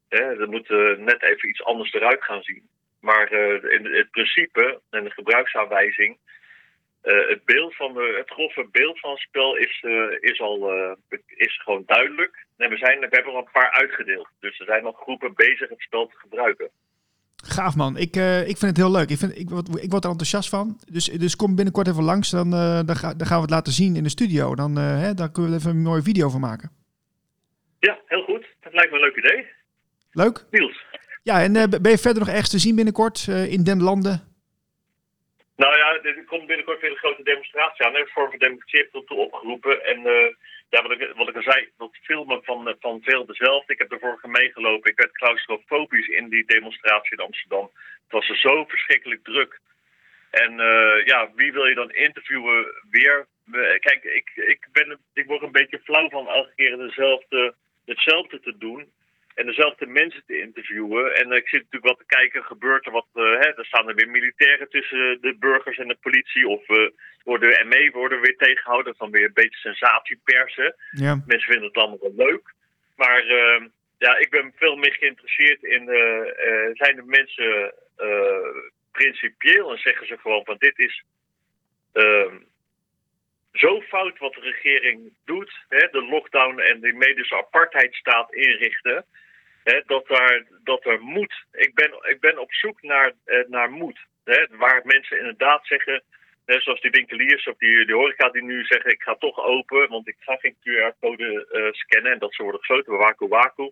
Hè, 0.09 0.41
er 0.41 0.49
moet 0.49 0.69
net 0.99 1.23
even 1.23 1.49
iets 1.49 1.65
anders 1.65 1.93
eruit 1.93 2.25
gaan 2.25 2.43
zien. 2.43 2.69
Maar 3.01 3.33
in 3.63 3.87
het 3.87 4.11
principe 4.11 4.81
en 4.91 5.05
de 5.05 5.11
gebruiksaanwijzing 5.11 6.19
het, 7.03 7.45
beeld 7.45 7.77
van 7.77 7.95
de, 7.95 8.15
het 8.17 8.31
grove 8.31 8.69
beeld 8.73 9.01
van 9.01 9.11
het 9.11 9.21
spel 9.21 9.57
is, 9.57 9.85
is 10.21 10.41
al 10.41 10.71
is 11.27 11.63
gewoon 11.63 11.83
duidelijk. 11.87 12.44
En 12.57 12.71
we, 12.71 12.77
zijn, 12.77 12.99
we 12.99 13.07
hebben 13.11 13.33
er 13.33 13.39
een 13.39 13.53
paar 13.53 13.71
uitgedeeld. 13.71 14.29
Dus 14.41 14.61
er 14.61 14.67
zijn 14.67 14.83
nog 14.83 14.97
groepen 14.97 15.35
bezig 15.35 15.69
het 15.69 15.81
spel 15.81 16.07
te 16.07 16.17
gebruiken. 16.17 16.71
Gaaf 17.47 17.77
man, 17.77 17.97
ik, 17.97 18.17
eh, 18.17 18.41
ik 18.41 18.57
vind 18.57 18.77
het 18.77 18.77
heel 18.77 18.91
leuk. 18.91 19.11
Ik, 19.11 19.19
vind, 19.19 19.39
ik, 19.39 19.51
word, 19.51 19.69
ik 19.83 19.91
word 19.91 20.05
er 20.05 20.11
enthousiast 20.11 20.49
van. 20.49 20.79
Dus, 20.93 21.05
dus 21.05 21.37
kom 21.37 21.55
binnenkort 21.55 21.89
even 21.89 22.03
langs, 22.03 22.31
dan, 22.31 22.53
eh, 22.53 22.81
dan, 22.87 22.97
ga, 22.97 23.15
dan 23.15 23.27
gaan 23.27 23.37
we 23.37 23.43
het 23.43 23.51
laten 23.51 23.73
zien 23.73 23.97
in 23.97 24.03
de 24.03 24.09
studio. 24.09 24.55
Dan, 24.55 24.79
eh, 24.79 25.01
hè, 25.01 25.15
dan 25.15 25.33
kunnen 25.33 25.51
we 25.51 25.57
er 25.57 25.63
even 25.63 25.77
een 25.77 25.83
mooie 25.83 26.03
video 26.03 26.29
van 26.29 26.41
maken. 26.41 26.71
Ja, 27.79 27.99
heel 28.07 28.23
goed. 28.23 28.47
Dat 28.61 28.73
lijkt 28.73 28.91
me 28.91 28.97
een 28.97 29.05
leuk 29.05 29.17
idee. 29.17 29.47
Leuk? 30.11 30.47
Niels. 30.51 30.85
Ja, 31.23 31.43
en 31.43 31.53
ben 31.53 31.91
je 31.91 31.99
verder 31.99 32.23
nog 32.23 32.29
ergens 32.29 32.51
te 32.51 32.59
zien 32.59 32.75
binnenkort 32.75 33.27
in 33.27 33.65
den 33.65 33.83
landen? 33.83 34.33
Nou 35.57 35.77
ja, 35.77 35.99
er 36.03 36.25
komt 36.27 36.47
binnenkort 36.47 36.81
weer 36.81 36.91
een 36.91 36.97
grote 36.97 37.23
demonstratie 37.23 37.85
aan. 37.85 37.95
Er 37.95 38.11
Vorm 38.15 38.31
van 38.31 38.39
Democratie 38.39 38.79
heeft 38.79 38.93
tot 38.93 39.07
toe 39.07 39.19
opgeroepen. 39.19 39.85
En 39.85 39.99
ja, 40.75 40.83
wat 40.83 40.91
ik, 40.91 41.13
wat 41.17 41.29
ik 41.29 41.37
al 41.37 41.43
zei, 41.53 41.69
dat 41.77 41.97
filmen 42.03 42.45
van, 42.45 42.69
eh, 42.69 42.75
van 42.81 43.01
veel 43.03 43.27
dezelfde. 43.27 43.73
Ik 43.73 43.79
heb 43.79 43.93
er 43.93 43.99
vorige 43.99 44.29
meegelopen. 44.29 44.91
Ik 44.91 44.97
werd 44.99 45.13
claustrofobisch 45.13 46.09
in 46.09 46.29
die 46.29 46.45
demonstratie 46.47 47.17
in 47.17 47.25
Amsterdam. 47.25 47.71
Het 48.03 48.13
was 48.13 48.29
er 48.29 48.37
zo 48.37 48.65
verschrikkelijk 48.65 49.25
druk. 49.25 49.61
En 50.31 50.61
eh, 50.61 51.05
ja, 51.07 51.31
wie 51.35 51.53
wil 51.53 51.67
je 51.67 51.75
dan 51.75 51.91
interviewen 51.91 52.67
weer? 52.91 53.27
We- 53.45 53.77
Kijk, 53.81 54.05
ik, 54.05 54.31
ik, 54.35 54.69
ben, 54.73 54.99
ik 55.13 55.27
word 55.27 55.43
een 55.43 55.53
beetje 55.53 55.81
flauw 55.85 56.09
van 56.09 56.29
elke 56.29 56.53
keer 56.57 56.77
dezelfde, 56.77 57.55
hetzelfde 57.85 58.41
te 58.41 58.59
doen. 58.59 58.93
En 59.35 59.47
dezelfde 59.47 59.87
mensen 59.87 60.23
te 60.27 60.41
interviewen. 60.41 61.15
En 61.15 61.31
eh, 61.31 61.37
ik 61.37 61.49
zit 61.49 61.63
natuurlijk 61.63 61.93
wat 61.93 61.99
te 61.99 62.15
kijken, 62.17 62.45
gebeurt 62.45 62.87
er 62.87 62.93
wat? 62.93 63.07
eh, 63.15 63.23
hè, 63.23 63.49
er 63.57 63.67
staan 63.67 63.89
er 63.89 63.95
weer 63.95 64.11
militairen 64.11 64.69
tussen 64.69 65.19
de 65.21 65.37
burgers 65.39 65.79
en 65.79 65.89
de 65.89 65.99
politie. 66.01 66.49
Of 66.49 66.69
eh, 66.69 66.89
worden 67.25 67.51
de 67.51 67.65
ME 67.65 67.91
worden 67.93 68.21
weer 68.21 68.37
tegengehouden. 68.37 68.95
Dan 68.99 69.11
weer 69.11 69.25
een 69.25 69.33
beetje 69.43 69.59
sensatiepersen. 69.59 70.75
Ja. 70.91 71.23
Mensen 71.27 71.51
vinden 71.51 71.69
het 71.69 71.77
allemaal 71.77 71.99
wel 72.01 72.27
leuk. 72.27 72.55
Maar 72.97 73.25
ja, 73.99 74.17
ik 74.17 74.31
ben 74.31 74.53
veel 74.57 74.77
meer 74.77 74.93
geïnteresseerd 74.93 75.63
in... 75.63 75.85
zijn 76.75 76.97
de 76.97 77.03
mensen 77.07 77.75
principieel 78.93 79.71
en 79.71 79.79
zeggen 79.79 80.07
ze 80.07 80.19
gewoon 80.19 80.45
van 80.45 80.57
dit 80.59 80.79
is... 80.79 81.05
ehm, 81.93 82.37
zo 83.53 83.81
fout 83.81 84.19
wat 84.19 84.33
de 84.33 84.41
regering 84.41 85.13
doet, 85.25 85.53
hè, 85.69 85.89
de 85.91 86.03
lockdown 86.03 86.59
en 86.59 86.81
de 86.81 86.93
medische 86.93 87.37
apartheidstaat 87.37 88.35
inrichten, 88.35 89.05
dat, 89.65 90.07
daar, 90.07 90.47
dat 90.63 90.85
er 90.85 91.01
moet. 91.01 91.45
Ik 91.53 91.75
ben, 91.75 91.91
ik 92.03 92.21
ben 92.21 92.39
op 92.39 92.53
zoek 92.53 92.83
naar, 92.83 93.13
eh, 93.25 93.49
naar 93.49 93.71
moed. 93.71 93.99
Waar 94.51 94.81
mensen 94.85 95.19
inderdaad 95.19 95.67
zeggen, 95.67 96.03
zoals 96.47 96.81
die 96.81 96.91
winkeliers 96.91 97.47
of 97.47 97.57
die, 97.57 97.87
die 97.87 97.95
horeca 97.95 98.29
die 98.29 98.43
nu 98.43 98.65
zeggen, 98.65 98.91
ik 98.91 99.03
ga 99.03 99.15
toch 99.15 99.39
open, 99.39 99.89
want 99.89 100.09
ik 100.09 100.17
ga 100.19 100.37
geen 100.37 100.57
QR-code 100.61 101.47
eh, 101.51 101.73
scannen 101.73 102.13
en 102.13 102.19
dat 102.19 102.35
ze 102.35 102.43
worden 102.43 102.61
gesloten, 102.61 102.97
waku 102.97 103.29
waku. 103.29 103.71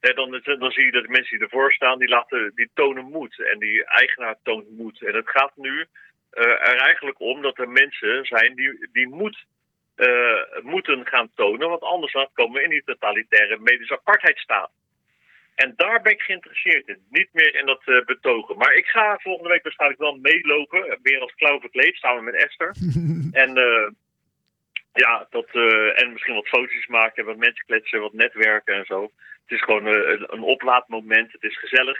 Dan, 0.00 0.42
dan 0.58 0.70
zie 0.70 0.84
je 0.84 0.90
dat 0.90 1.02
de 1.02 1.08
mensen 1.08 1.36
die 1.36 1.46
ervoor 1.46 1.72
staan, 1.72 1.98
die, 1.98 2.08
laten, 2.08 2.52
die 2.54 2.70
tonen 2.74 3.04
moed. 3.04 3.40
En 3.40 3.58
die 3.58 3.84
eigenaar 3.84 4.36
toont 4.42 4.70
moed. 4.70 5.02
En 5.02 5.14
het 5.14 5.30
gaat 5.30 5.56
nu 5.56 5.86
eh, 6.30 6.44
er 6.44 6.76
eigenlijk 6.76 7.20
om 7.20 7.42
dat 7.42 7.58
er 7.58 7.68
mensen 7.68 8.24
zijn 8.24 8.54
die, 8.54 8.88
die 8.92 9.08
moed 9.08 9.44
moeten 10.62 11.06
gaan 11.06 11.30
tonen. 11.34 11.68
Want 11.68 11.82
anders 11.82 12.12
dan 12.12 12.28
komen 12.32 12.54
we 12.54 12.62
in 12.62 12.70
die 12.70 12.84
totalitaire 12.84 13.58
medische 13.58 13.94
apartheidstaat. 13.94 14.70
En 15.64 15.72
daar 15.76 16.02
ben 16.02 16.12
ik 16.12 16.22
geïnteresseerd 16.22 16.88
in. 16.88 17.02
Niet 17.10 17.28
meer 17.32 17.54
in 17.54 17.66
dat 17.66 17.82
eh, 17.84 18.04
betogen. 18.04 18.56
Maar 18.56 18.74
ik 18.74 18.86
ga 18.86 19.18
volgende 19.18 19.48
week 19.50 19.62
waarschijnlijk 19.62 20.00
wel 20.00 20.16
meelopen. 20.16 20.84
eh, 20.90 20.96
Weer 21.02 21.20
als 21.20 21.34
klauw 21.34 21.60
verkleed, 21.60 21.96
samen 21.96 22.24
met 22.24 22.34
Esther. 22.34 22.74
en 23.42 23.56
eh, 23.56 23.90
ja, 24.92 25.26
dat, 25.30 25.48
en 25.94 26.12
misschien 26.12 26.34
wat 26.34 26.48
foto's 26.48 26.86
maken, 26.86 27.24
wat 27.24 27.36
mensen 27.36 27.64
kletsen, 27.64 28.00
wat 28.00 28.12
netwerken 28.12 28.74
en 28.74 28.84
zo. 28.84 29.02
Het 29.42 29.58
is 29.58 29.62
gewoon 29.62 29.86
een, 29.86 30.32
een 30.32 30.42
oplaadmoment. 30.42 31.32
Het 31.32 31.42
is 31.42 31.58
gezellig. 31.58 31.98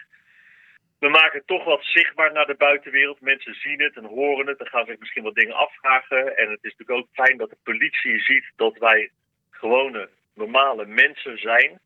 We 0.99 1.09
maken 1.09 1.39
het 1.39 1.47
toch 1.47 1.65
wat 1.65 1.85
zichtbaar 1.85 2.33
naar 2.33 2.47
de 2.47 2.55
buitenwereld. 2.55 3.21
Mensen 3.21 3.55
zien 3.55 3.81
het 3.83 3.97
en 3.97 4.05
horen 4.05 4.47
het. 4.47 4.59
Dan 4.59 4.67
gaan 4.67 4.87
zich 4.87 4.99
misschien 4.99 5.23
wat 5.23 5.35
dingen 5.35 5.55
afvragen. 5.55 6.37
En 6.37 6.51
het 6.51 6.65
is 6.65 6.75
natuurlijk 6.77 6.99
ook 6.99 7.09
fijn 7.27 7.37
dat 7.39 7.51
de 7.51 7.57
politie 7.63 8.21
ziet 8.21 8.53
dat 8.57 8.79
wij 8.79 9.11
gewone, 9.51 10.09
normale 10.35 10.87
mensen 10.87 11.39
zijn. 11.39 11.79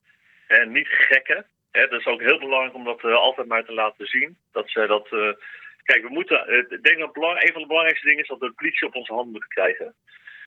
En 0.46 0.72
niet 0.72 0.88
gekken. 0.88 1.46
Hè, 1.72 1.87
dat 1.88 2.00
is 2.00 2.06
ook 2.06 2.20
heel 2.20 2.38
belangrijk 2.38 2.74
om 2.74 2.85
dat 2.85 3.04
eh, 3.04 3.14
altijd 3.14 3.46
maar 3.48 3.64
te 3.64 3.72
laten 3.72 4.06
zien. 4.06 4.37
Dat 4.52 4.70
ze 4.70 4.87
dat. 4.87 5.06
eh, 5.11 5.32
kijk, 5.82 6.02
we 6.02 6.08
moeten. 6.08 6.46
eh, 6.46 6.58
ik 6.58 6.82
denk 6.82 6.98
dat 6.98 7.12
belang, 7.12 7.42
een 7.42 7.52
van 7.52 7.61
de 7.62 7.66
belangrijkste 7.66 8.06
dingen 8.06 8.22
is 8.22 8.28
dat 8.28 8.38
we 8.38 8.46
de 8.46 8.52
politie 8.52 8.87
op 8.87 8.94
onze 8.94 9.12
hand 9.12 9.30
moeten 9.30 9.48
krijgen. 9.48 9.94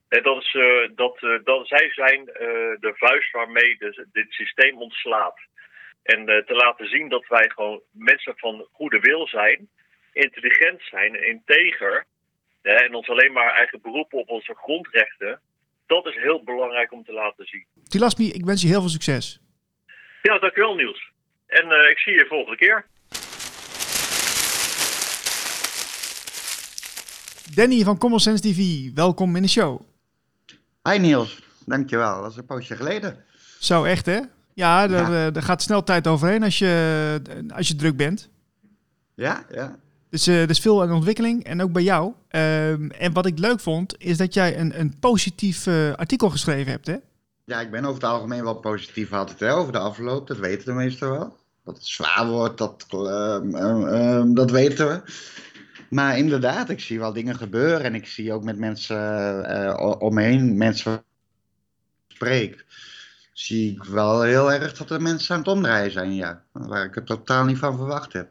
Hè, 0.09 0.21
dat 0.21 0.41
is, 0.43 0.51
dat, 0.95 1.19
dat 1.43 1.67
zij 1.67 1.91
zijn 1.93 2.25
de 2.79 2.93
vuist 2.95 3.31
waarmee 3.31 3.77
de, 3.77 4.07
dit 4.11 4.31
systeem 4.31 4.77
ontslaat. 4.81 5.39
En 6.03 6.25
te 6.25 6.53
laten 6.53 6.87
zien 6.87 7.09
dat 7.09 7.27
wij 7.27 7.49
gewoon 7.55 7.81
mensen 7.91 8.33
van 8.37 8.67
goede 8.71 8.99
wil 8.99 9.27
zijn, 9.27 9.69
intelligent 10.13 10.81
zijn, 10.81 11.23
integer. 11.23 12.05
hè, 12.61 12.73
en 12.73 12.93
ons 12.95 13.09
alleen 13.09 13.31
maar 13.31 13.53
eigen 13.53 13.81
beroepen 13.81 14.19
op 14.19 14.29
onze 14.29 14.55
grondrechten. 14.55 15.39
Dat 15.87 16.05
is 16.07 16.15
heel 16.15 16.43
belangrijk 16.43 16.91
om 16.91 17.03
te 17.03 17.13
laten 17.13 17.45
zien. 17.45 17.65
Tilasmi, 17.87 18.31
ik 18.31 18.45
wens 18.45 18.61
je 18.61 18.67
heel 18.67 18.79
veel 18.81 18.89
succes. 18.89 19.39
Ja, 20.21 20.39
dankjewel 20.39 20.75
Niels. 20.75 21.13
En 21.55 21.71
eh, 21.71 21.89
ik 21.89 21.97
zie 21.97 22.13
je 22.13 22.25
volgende 22.29 22.57
keer. 22.57 22.85
Danny 27.55 27.83
van 27.83 27.97
Common 27.97 28.19
Sense 28.19 28.41
TV, 28.43 28.89
welkom 28.95 29.35
in 29.35 29.41
de 29.41 29.47
show. 29.47 29.81
Hi 30.89 30.97
Niels, 30.97 31.41
dankjewel. 31.65 32.21
Dat 32.21 32.31
is 32.31 32.37
een 32.37 32.45
poosje 32.45 32.75
geleden. 32.75 33.23
Zo, 33.59 33.83
echt 33.83 34.05
hè? 34.05 34.19
Ja, 34.53 34.87
daar, 34.87 35.11
Ja. 35.11 35.31
eh, 35.31 35.43
gaat 35.43 35.61
snel 35.61 35.83
tijd 35.83 36.07
overheen 36.07 36.43
als 36.43 36.57
je, 36.59 37.21
als 37.55 37.67
je 37.67 37.75
druk 37.75 37.97
bent. 37.97 38.29
Ja, 39.13 39.45
ja. 39.51 39.75
Dus 40.09 40.27
eh, 40.27 40.41
er 40.41 40.49
is 40.49 40.59
veel 40.59 40.81
aan 40.81 40.91
ontwikkeling 40.91 41.43
en 41.43 41.61
ook 41.61 41.71
bij 41.71 41.83
jou. 41.83 42.13
Ehm, 42.27 42.89
en 42.89 43.13
wat 43.13 43.25
ik 43.25 43.39
leuk 43.39 43.59
vond, 43.59 43.95
is 43.97 44.17
dat 44.17 44.33
jij 44.33 44.57
een, 44.59 44.79
een 44.79 44.99
positief 44.99 45.67
artikel 45.95 46.29
geschreven 46.29 46.71
hebt 46.71 46.87
hè? 46.87 46.95
Ja, 47.45 47.61
ik 47.61 47.71
ben 47.71 47.83
over 47.85 48.01
het 48.01 48.11
algemeen 48.11 48.43
wel 48.43 48.55
positief 48.55 49.13
altijd 49.13 49.39
hè, 49.39 49.53
over 49.53 49.71
de 49.71 49.79
afloop. 49.79 50.27
Dat 50.27 50.37
weten 50.37 50.65
de 50.65 50.73
meesten 50.73 51.09
wel. 51.09 51.35
Dat 51.65 51.75
het 51.75 51.85
zwaar 51.85 52.27
wordt, 52.27 52.57
dat, 52.57 52.85
ehm, 52.89 53.55
ehm, 53.55 53.87
ehm, 53.87 54.33
dat 54.33 54.51
weten 54.51 54.87
we. 54.87 55.01
Maar 55.89 56.17
inderdaad, 56.17 56.69
ik 56.69 56.79
zie 56.79 56.99
wel 56.99 57.13
dingen 57.13 57.35
gebeuren. 57.35 57.83
En 57.83 57.95
ik 57.95 58.07
zie 58.07 58.33
ook 58.33 58.43
met 58.43 58.57
mensen 58.57 59.45
eh, 59.45 59.79
o- 59.79 59.97
om 59.99 60.13
me 60.13 60.21
heen, 60.21 60.57
mensen 60.57 61.03
spreek, 62.07 62.65
zie 63.33 63.71
ik 63.71 63.83
wel 63.83 64.21
heel 64.21 64.51
erg 64.51 64.77
dat 64.77 64.87
de 64.87 64.99
mensen 64.99 65.33
aan 65.35 65.41
het 65.41 65.49
omdraaien 65.49 65.91
zijn, 65.91 66.15
ja. 66.15 66.43
Waar 66.51 66.85
ik 66.85 66.95
het 66.95 67.05
totaal 67.05 67.45
niet 67.45 67.57
van 67.57 67.77
verwacht 67.77 68.13
heb. 68.13 68.29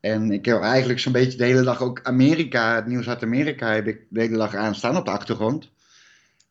En 0.00 0.30
ik 0.30 0.44
heb 0.44 0.60
eigenlijk 0.60 1.00
zo'n 1.00 1.12
beetje 1.12 1.38
de 1.38 1.44
hele 1.44 1.62
dag 1.62 1.82
ook 1.82 2.02
Amerika, 2.02 2.74
het 2.74 2.86
nieuws 2.86 3.08
uit 3.08 3.22
Amerika, 3.22 3.72
heb 3.72 3.86
ik 3.86 4.06
de 4.08 4.20
hele 4.20 4.36
dag 4.36 4.54
aanstaan 4.54 4.96
op 4.96 5.04
de 5.04 5.10
achtergrond. 5.10 5.70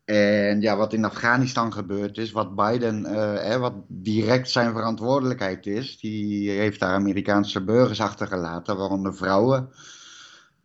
En 0.08 0.60
ja, 0.60 0.76
wat 0.76 0.92
in 0.92 1.04
Afghanistan 1.04 1.72
gebeurd 1.72 2.18
is, 2.18 2.30
wat 2.30 2.54
Biden, 2.54 3.06
eh, 3.06 3.34
hè, 3.34 3.58
wat 3.58 3.74
direct 3.86 4.50
zijn 4.50 4.72
verantwoordelijkheid 4.72 5.66
is, 5.66 5.98
die 5.98 6.50
heeft 6.50 6.80
daar 6.80 6.94
Amerikaanse 6.94 7.64
burgers 7.64 8.00
achtergelaten, 8.00 8.76
waaronder 8.76 9.14
vrouwen. 9.14 9.70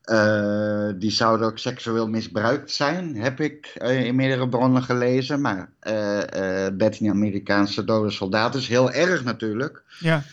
Eh, 0.03 0.89
die 0.95 1.11
zouden 1.11 1.47
ook 1.47 1.57
seksueel 1.57 2.07
misbruikt 2.07 2.71
zijn, 2.71 3.15
heb 3.15 3.39
ik 3.39 3.65
eh, 3.65 4.05
in 4.05 4.15
meerdere 4.15 4.49
bronnen 4.49 4.83
gelezen. 4.83 5.41
Maar 5.41 5.69
eh, 5.79 6.65
eh, 6.65 6.77
13 6.77 7.09
Amerikaanse 7.09 7.83
dode 7.83 8.11
soldaten 8.11 8.59
is 8.59 8.67
heel 8.67 8.91
erg 8.91 9.23
natuurlijk. 9.23 9.83
Ja. 9.99 10.23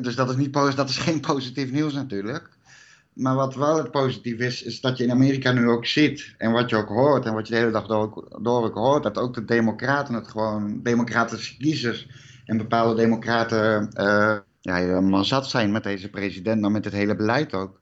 Dus 0.00 0.14
dat 0.14 0.30
is, 0.30 0.36
niet, 0.36 0.52
dat 0.52 0.88
is 0.88 0.98
geen 0.98 1.20
positief 1.20 1.70
nieuws 1.70 1.92
natuurlijk. 1.92 2.48
Maar 3.20 3.34
wat 3.34 3.54
wel 3.54 3.76
het 3.76 3.90
positief 3.90 4.38
is, 4.38 4.62
is 4.62 4.80
dat 4.80 4.96
je 4.96 5.04
in 5.04 5.10
Amerika 5.10 5.52
nu 5.52 5.68
ook 5.68 5.86
ziet. 5.86 6.34
En 6.38 6.52
wat 6.52 6.70
je 6.70 6.76
ook 6.76 6.88
hoort 6.88 7.24
en 7.24 7.34
wat 7.34 7.46
je 7.48 7.52
de 7.52 7.58
hele 7.58 7.72
dag 7.72 7.86
door, 7.86 8.28
door 8.42 8.64
ook 8.64 8.74
hoort. 8.74 9.02
Dat 9.02 9.18
ook 9.18 9.34
de 9.34 9.44
democraten 9.44 10.14
het 10.14 10.28
gewoon, 10.28 10.80
democratische 10.82 11.56
kiezers 11.56 12.08
en 12.44 12.56
bepaalde 12.56 12.94
democraten 12.94 13.92
eh, 13.92 14.36
ja, 14.60 14.74
helemaal 14.74 15.24
zat 15.24 15.48
zijn 15.48 15.72
met 15.72 15.82
deze 15.82 16.08
president. 16.08 16.60
Maar 16.60 16.70
met 16.70 16.84
het 16.84 16.94
hele 16.94 17.16
beleid 17.16 17.54
ook. 17.54 17.80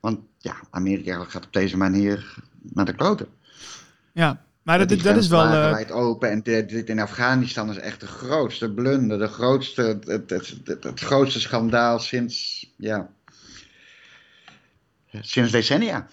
Want 0.00 0.18
ja, 0.38 0.54
Amerika 0.70 1.24
gaat 1.24 1.44
op 1.44 1.52
deze 1.52 1.76
manier 1.76 2.34
naar 2.62 2.84
de 2.84 2.94
kloten. 2.94 3.26
Ja, 4.12 4.42
maar 4.62 4.78
dat, 4.78 5.02
dat 5.02 5.16
is 5.16 5.28
wel... 5.28 5.44
eh, 5.44 5.70
wijd 5.70 5.90
open. 5.90 6.30
En 6.30 6.42
dit, 6.42 6.68
dit 6.68 6.88
in 6.88 7.00
Afghanistan 7.00 7.70
is 7.70 7.78
echt 7.78 8.00
de 8.00 8.06
grootste 8.06 8.72
blunder. 8.72 9.18
De 9.18 9.26
grootste, 9.26 9.98
het, 10.06 10.30
het, 10.30 10.54
het 10.80 11.00
grootste 11.00 11.40
schandaal 11.40 11.98
sinds, 11.98 12.66
ja, 12.76 13.10
sinds 15.20 15.52
decennia. 15.52 16.06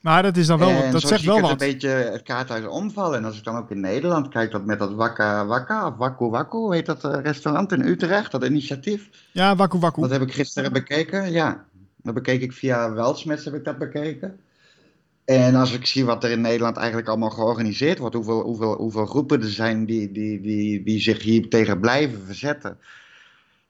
maar 0.00 0.22
dat 0.22 0.36
is 0.36 0.46
dan 0.46 0.58
wel... 0.58 0.68
en 0.68 0.92
dat 0.92 1.00
zo 1.00 1.08
zegt 1.08 1.20
zie 1.20 1.32
ik 1.32 1.40
wel 1.40 1.50
het 1.50 1.58
wat. 1.58 1.68
een 1.68 1.72
beetje 1.72 1.88
het 1.88 2.22
kaarthuis 2.22 2.66
omvallen. 2.66 3.18
En 3.18 3.24
als 3.24 3.38
ik 3.38 3.44
dan 3.44 3.56
ook 3.56 3.70
in 3.70 3.80
Nederland 3.80 4.28
kijk, 4.28 4.50
dat 4.50 4.64
met 4.64 4.78
dat 4.78 4.94
Wakka 4.94 5.46
Wakka, 5.46 5.86
of 5.86 5.96
Wakku 5.96 6.24
Wakku, 6.24 6.74
heet 6.74 6.86
dat 6.86 7.04
eh, 7.04 7.20
restaurant 7.22 7.72
in 7.72 7.86
Utrecht, 7.86 8.30
dat 8.30 8.44
initiatief. 8.44 9.08
Ja, 9.32 9.56
wakku 9.56 9.78
wakku. 9.78 10.00
Dat 10.00 10.10
heb 10.10 10.22
ik 10.22 10.32
gisteren 10.32 10.72
bekeken, 10.72 11.32
ja. 11.32 11.64
Dat 12.02 12.14
bekeek 12.14 12.42
ik 12.42 12.52
via 12.52 12.92
Welsmets, 12.92 13.44
heb 13.44 13.54
ik 13.54 13.64
dat 13.64 13.78
bekeken. 13.78 14.38
En 15.24 15.54
als 15.54 15.72
ik 15.72 15.86
zie 15.86 16.04
wat 16.04 16.24
er 16.24 16.30
in 16.30 16.40
Nederland 16.40 16.76
eigenlijk 16.76 17.08
allemaal 17.08 17.30
georganiseerd 17.30 17.98
wordt, 17.98 18.14
hoeveel, 18.14 18.42
hoeveel, 18.42 18.76
hoeveel 18.76 19.06
groepen 19.06 19.42
er 19.42 19.50
zijn 19.50 19.84
die, 19.86 20.12
die, 20.12 20.40
die, 20.40 20.82
die 20.82 21.00
zich 21.00 21.22
hier 21.22 21.48
tegen 21.48 21.80
blijven 21.80 22.22
verzetten. 22.26 22.78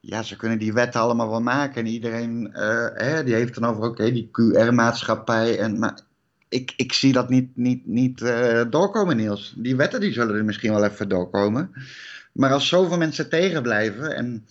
Ja, 0.07 0.23
ze 0.23 0.37
kunnen 0.37 0.59
die 0.59 0.73
wetten 0.73 1.01
allemaal 1.01 1.31
wel 1.31 1.43
maken. 1.43 1.75
En 1.75 1.87
iedereen 1.87 2.53
eh, 2.53 2.87
hè, 2.95 3.25
die 3.25 3.35
heeft 3.35 3.55
dan 3.55 3.65
over, 3.65 3.85
oké, 3.85 4.13
die 4.13 4.31
QR-maatschappij. 4.31 5.59
En, 5.59 5.79
maar 5.79 6.01
ik, 6.49 6.73
ik 6.77 6.93
zie 6.93 7.13
dat 7.13 7.29
niet, 7.29 7.57
niet, 7.57 7.87
niet 7.87 8.23
eh, 8.23 8.63
doorkomen, 8.71 9.17
Niels. 9.17 9.55
Die 9.57 9.77
wetten 9.77 10.01
die 10.01 10.13
zullen 10.13 10.37
er 10.37 10.45
misschien 10.45 10.73
wel 10.73 10.85
even 10.85 11.09
doorkomen. 11.09 11.71
Maar 12.33 12.53
als 12.53 12.69
zoveel 12.69 12.97
mensen 12.97 13.29
tegen 13.29 13.63
blijven 13.63 14.17
en 14.17 14.47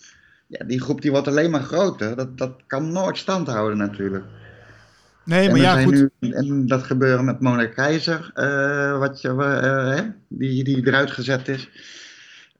ja, 0.46 0.64
die 0.64 0.80
groep 0.80 1.02
die 1.02 1.10
wordt 1.10 1.28
alleen 1.28 1.50
maar 1.50 1.62
groter, 1.62 2.16
dat, 2.16 2.38
dat 2.38 2.52
kan 2.66 2.92
nooit 2.92 3.18
stand 3.18 3.46
houden 3.46 3.78
natuurlijk. 3.78 4.24
Nee, 5.24 5.50
maar 5.50 5.60
ja, 5.60 5.82
goed. 5.82 6.08
Nu, 6.18 6.30
en 6.30 6.66
dat 6.66 6.82
gebeuren 6.82 7.24
met 7.24 7.40
Mona 7.40 7.66
Keizer, 7.66 8.30
eh, 8.34 8.98
wat 8.98 9.20
je, 9.20 9.34
hè, 9.34 10.02
die, 10.28 10.64
die 10.64 10.86
eruit 10.86 11.10
gezet 11.10 11.48
is. 11.48 11.68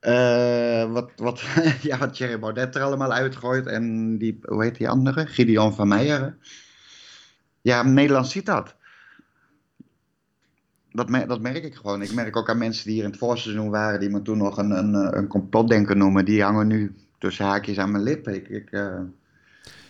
Eh, 0.05 0.91
wat, 0.91 1.11
wat, 1.15 1.41
ja, 1.81 1.97
wat 1.97 2.13
Thierry 2.13 2.39
Baudet 2.39 2.75
er 2.75 2.81
allemaal 2.81 3.13
uitgooit. 3.13 3.65
En 3.67 4.17
die, 4.17 4.39
hoe 4.41 4.63
heet 4.63 4.77
die 4.77 4.89
andere? 4.89 5.25
Gideon 5.25 5.73
van 5.73 5.87
Meijeren. 5.87 6.37
Ja, 7.61 7.83
Nederland 7.83 8.27
ziet 8.27 8.45
dat. 8.45 8.75
Dat, 10.91 11.07
dat 11.27 11.41
merk 11.41 11.63
ik 11.63 11.75
gewoon. 11.75 12.01
Ik 12.01 12.13
merk 12.13 12.35
ook 12.35 12.49
aan 12.49 12.57
mensen 12.57 12.85
die 12.85 12.93
hier 12.93 13.03
in 13.03 13.09
het 13.09 13.19
voorseizoen 13.19 13.69
waren, 13.69 13.99
die 13.99 14.09
me 14.09 14.21
toen 14.21 14.37
nog 14.37 14.57
een, 14.57 14.71
een, 14.71 15.17
een 15.17 15.27
complotdenker 15.27 15.97
noemen. 15.97 16.25
Die 16.25 16.43
hangen 16.43 16.67
nu 16.67 16.95
tussen 17.19 17.45
haakjes 17.45 17.77
aan 17.77 17.91
mijn 17.91 18.03
lippen. 18.03 18.35
Ik, 18.35 18.47
ik, 18.49 18.71
eh, 18.71 18.81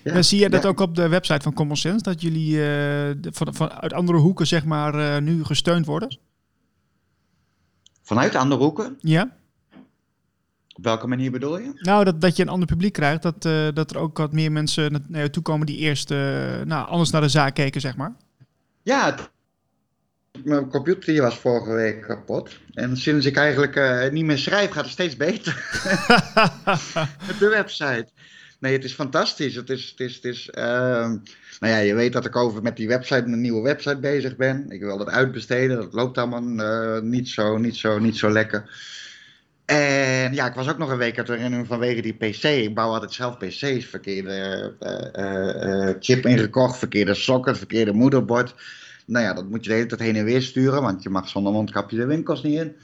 ja, 0.04 0.14
Ja, 0.14 0.22
zie 0.22 0.40
je 0.40 0.50
dat 0.50 0.64
ja. 0.64 0.70
ook 0.70 0.80
op 0.80 0.96
de 0.96 1.08
website 1.08 1.42
van 1.42 1.54
Common 1.54 1.78
Sense? 1.78 2.04
Dat 2.04 2.22
jullie 2.22 2.52
de- 2.56 3.18
van, 3.32 3.54
van, 3.54 3.72
uit 3.72 3.94
andere 3.94 4.18
hoeken 4.18 4.48
zeg 4.48 4.66
maar 4.66 5.22
nu 5.22 5.44
gesteund 5.44 5.86
worden? 5.86 6.18
Vanuit 8.02 8.36
andere 8.36 8.62
hoeken? 8.62 8.98
Ja? 9.00 9.38
Op 10.78 10.84
welke 10.84 11.08
manier 11.08 11.32
bedoel 11.32 11.60
je? 11.60 11.72
Nou, 11.76 12.04
dat, 12.04 12.22
dat 12.22 12.36
je 12.36 12.44
een 12.44 12.50
ander 12.50 12.68
publiek 12.68 12.94
krijgt. 12.94 13.22
Dat, 13.22 13.46
eh, 13.46 13.68
dat 13.74 13.92
er 13.92 13.98
ook 13.98 14.18
wat 14.18 14.32
meer 14.34 14.52
mensen 14.52 14.92
na- 14.92 15.00
naar 15.08 15.22
je 15.22 15.30
toe 15.30 15.44
komen 15.44 15.66
die 15.66 15.78
eerst 15.78 16.12
eh, 16.12 16.18
nou, 16.66 16.88
anders 16.88 17.10
naar 17.10 17.22
de 17.22 17.30
zaak 17.30 17.56
keken, 17.56 17.82
zeg 17.82 17.96
maar. 17.96 18.14
Ja, 18.84 19.16
mijn 20.44 20.70
computer 20.70 21.06
die 21.14 21.22
was 21.22 21.38
vorige 21.38 21.72
week 21.74 22.02
kapot. 22.02 22.60
En 22.74 22.98
sinds 22.98 23.26
ik 23.26 23.36
eigenlijk 23.38 23.76
eh, 23.76 24.12
niet 24.12 24.26
meer 24.26 24.38
schrijf, 24.38 24.70
gaat 24.72 24.84
het 24.84 24.92
steeds 24.92 25.18
beter. 25.18 25.54
Met 27.28 27.40
de 27.40 27.48
website. 27.50 28.08
Nee, 28.60 28.74
het 28.74 28.84
is 28.84 28.94
fantastisch. 28.94 29.56
Het 29.56 29.70
is, 29.70 29.90
het 29.90 30.00
is, 30.00 30.16
het 30.16 30.24
is, 30.24 30.50
ehm, 30.50 31.10
nou 31.60 31.74
ja, 31.74 31.78
je 31.78 31.94
weet 31.94 32.14
dat 32.14 32.26
ik 32.26 32.36
over 32.36 32.62
met 32.62 32.76
die 32.76 32.88
website, 32.88 33.24
een 33.26 33.42
nieuwe 33.42 33.62
website 33.62 33.98
bezig 34.00 34.36
ben. 34.36 34.70
Ik 34.70 34.82
wil 34.82 34.98
dat 34.98 35.10
uitbesteden. 35.10 35.78
Dat 35.78 35.94
loopt 35.94 36.18
allemaal 36.18 37.02
niet, 37.02 37.30
zo, 37.30 37.58
niet, 37.58 37.76
zo, 37.76 38.00
niet 38.00 38.18
zo 38.18 38.32
lekker. 38.32 38.70
En 39.66 40.34
ja, 40.34 40.48
ik 40.48 40.54
was 40.54 40.70
ook 40.70 40.78
nog 40.78 40.90
een 40.90 40.98
week 40.98 41.18
uit 41.18 41.68
vanwege 41.68 42.02
die 42.02 42.14
PC. 42.14 42.44
Ik 42.44 42.76
bouw 42.76 42.92
altijd 42.92 43.14
zelf 43.14 43.38
PC's. 43.38 43.86
Verkeerde 43.86 44.76
eh, 44.80 45.14
eh, 45.14 45.90
eh, 45.90 45.96
chip 46.00 46.26
ingekocht, 46.26 46.78
verkeerde 46.78 47.14
socket, 47.14 47.58
verkeerde 47.58 47.94
moederbord. 47.94 48.56
Nou 49.06 49.26
ja, 49.26 49.34
dat 49.34 49.50
moet 49.50 49.64
je 49.64 49.70
de 49.70 49.76
hele 49.76 49.88
tijd 49.88 50.02
heen 50.02 50.16
en 50.16 50.26
weer 50.26 50.42
sturen, 50.42 50.82
want 50.82 51.04
je 51.04 51.10
mag 51.10 51.28
zonder 51.28 51.54
mondkapje 51.54 51.98
de 51.98 52.06
winkels 52.06 52.44
niet 52.44 52.60
in. 52.60 52.76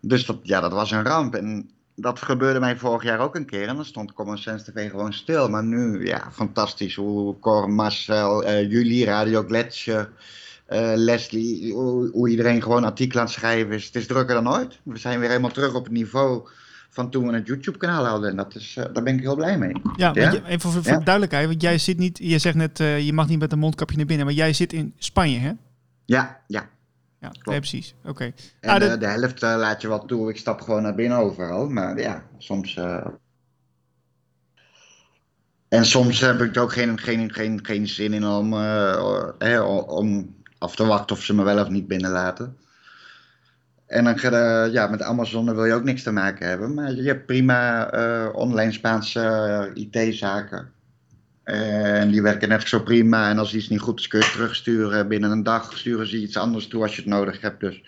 Dus 0.00 0.26
dat, 0.26 0.38
ja, 0.42 0.60
dat 0.60 0.72
was 0.72 0.90
een 0.90 1.04
ramp. 1.04 1.34
En 1.34 1.70
dat 1.94 2.22
gebeurde 2.22 2.60
mij 2.60 2.76
vorig 2.76 3.02
jaar 3.02 3.18
ook 3.18 3.34
een 3.34 3.46
keer. 3.46 3.68
En 3.68 3.76
dan 3.76 3.84
stond 3.84 4.12
Common 4.12 4.38
Sense 4.38 4.72
TV 4.72 4.90
gewoon 4.90 5.12
stil. 5.12 5.48
Maar 5.48 5.64
nu, 5.64 6.06
ja, 6.06 6.30
fantastisch. 6.32 6.94
Hoe 6.94 7.38
Cor, 7.38 7.70
Marcel, 7.70 8.44
eh 8.44 8.70
Julie, 8.70 9.04
Radio 9.04 9.42
Gletscher, 9.42 10.10
eh, 10.70 10.92
Leslie, 10.94 11.72
hoe, 11.72 12.10
hoe 12.12 12.28
iedereen 12.28 12.62
gewoon 12.62 12.84
artikelen 12.84 13.20
aan 13.22 13.28
het 13.28 13.36
schrijven 13.38 13.72
is. 13.74 13.84
Het 13.86 13.94
is 13.94 14.06
drukker 14.06 14.34
dan 14.34 14.48
ooit. 14.52 14.80
We 14.82 14.98
zijn 14.98 15.18
weer 15.20 15.28
helemaal 15.28 15.50
terug 15.50 15.74
op 15.74 15.84
het 15.84 15.92
niveau 15.92 16.48
van 16.90 17.10
toen 17.10 17.26
we 17.26 17.34
het 17.34 17.46
YouTube-kanaal 17.46 18.04
hadden. 18.04 18.30
En 18.30 18.36
dat 18.36 18.54
is, 18.54 18.76
eh, 18.76 18.84
daar 18.92 19.02
ben 19.02 19.14
ik 19.14 19.20
heel 19.20 19.34
blij 19.36 19.58
mee. 19.58 19.72
Ja, 19.96 20.10
Ja? 20.14 20.30
je- 20.32 20.44
even 20.46 20.60
voor, 20.70 20.82
voor 20.82 20.92
Ja. 20.92 20.98
de 20.98 21.04
duidelijkheid. 21.04 21.46
Want 21.48 21.62
jij 21.62 21.78
zit 21.78 21.98
niet, 21.98 22.18
je 22.22 22.38
zegt 22.38 22.56
net, 22.56 22.80
eh, 22.80 23.00
je 23.06 23.12
mag 23.12 23.28
niet 23.28 23.38
met 23.38 23.52
een 23.52 23.58
mondkapje 23.58 23.96
naar 23.96 24.06
binnen. 24.06 24.26
Maar 24.26 24.34
jij 24.34 24.52
zit 24.52 24.72
in 24.72 24.92
Spanje, 24.98 25.38
hè? 25.38 25.52
Ja, 26.04 26.40
ja. 26.46 26.68
Ja, 27.20 27.32
nee, 27.44 27.58
precies. 27.58 27.94
Oké. 28.04 28.32
En 28.60 28.70
Ah, 28.70 28.92
eh, 28.92 29.00
de 29.00 29.06
helft 29.06 29.40
laat 29.42 29.82
je 29.82 29.88
wel 29.88 30.04
toe. 30.04 30.30
Ik 30.30 30.36
stap 30.36 30.60
gewoon 30.60 30.82
naar 30.82 30.94
binnen 30.94 31.18
overal. 31.18 31.68
Maar 31.68 31.98
ja, 32.00 32.22
soms. 32.38 32.78
En 35.68 35.84
soms 35.86 36.20
heb 36.20 36.40
ik 36.40 36.56
er 36.56 36.62
ook 36.62 36.72
geen, 36.72 36.98
geen, 36.98 37.32
geen, 37.32 37.64
geen 37.64 37.88
zin 37.88 38.12
in 38.12 38.26
om, 38.26 38.52
eh, 39.38 39.84
om 39.86 40.34
af 40.60 40.76
te 40.76 40.84
wachten 40.86 41.16
of 41.16 41.22
ze 41.22 41.34
me 41.34 41.42
wel 41.42 41.60
of 41.60 41.68
niet 41.68 41.88
binnenlaten. 41.88 42.56
En 43.86 44.04
dan 44.04 44.18
ga 44.18 44.28
je, 44.28 44.72
ja, 44.72 44.86
met 44.86 45.02
Amazon 45.02 45.54
wil 45.54 45.64
je 45.64 45.74
ook 45.74 45.84
niks 45.84 46.02
te 46.02 46.12
maken 46.12 46.48
hebben. 46.48 46.74
Maar 46.74 46.92
je 46.92 47.02
hebt 47.02 47.26
prima 47.26 47.90
eh, 47.90 48.28
online 48.32 48.72
Spaanse 48.72 49.20
eh, 49.74 49.82
IT-zaken. 49.84 50.70
En 51.44 52.10
die 52.10 52.22
werken 52.22 52.48
net 52.48 52.68
zo 52.68 52.80
prima. 52.80 53.30
En 53.30 53.38
als 53.38 53.54
iets 53.54 53.68
niet 53.68 53.80
goed 53.80 54.00
is, 54.00 54.08
kun 54.08 54.18
je 54.18 54.24
het 54.24 54.34
terugsturen. 54.34 55.08
Binnen 55.08 55.30
een 55.30 55.42
dag 55.42 55.78
sturen 55.78 56.06
ze 56.06 56.20
iets 56.20 56.36
anders 56.36 56.68
toe 56.68 56.82
als 56.82 56.96
je 56.96 57.02
het 57.02 57.10
nodig 57.10 57.40
hebt. 57.40 57.60
Dus 57.60 57.82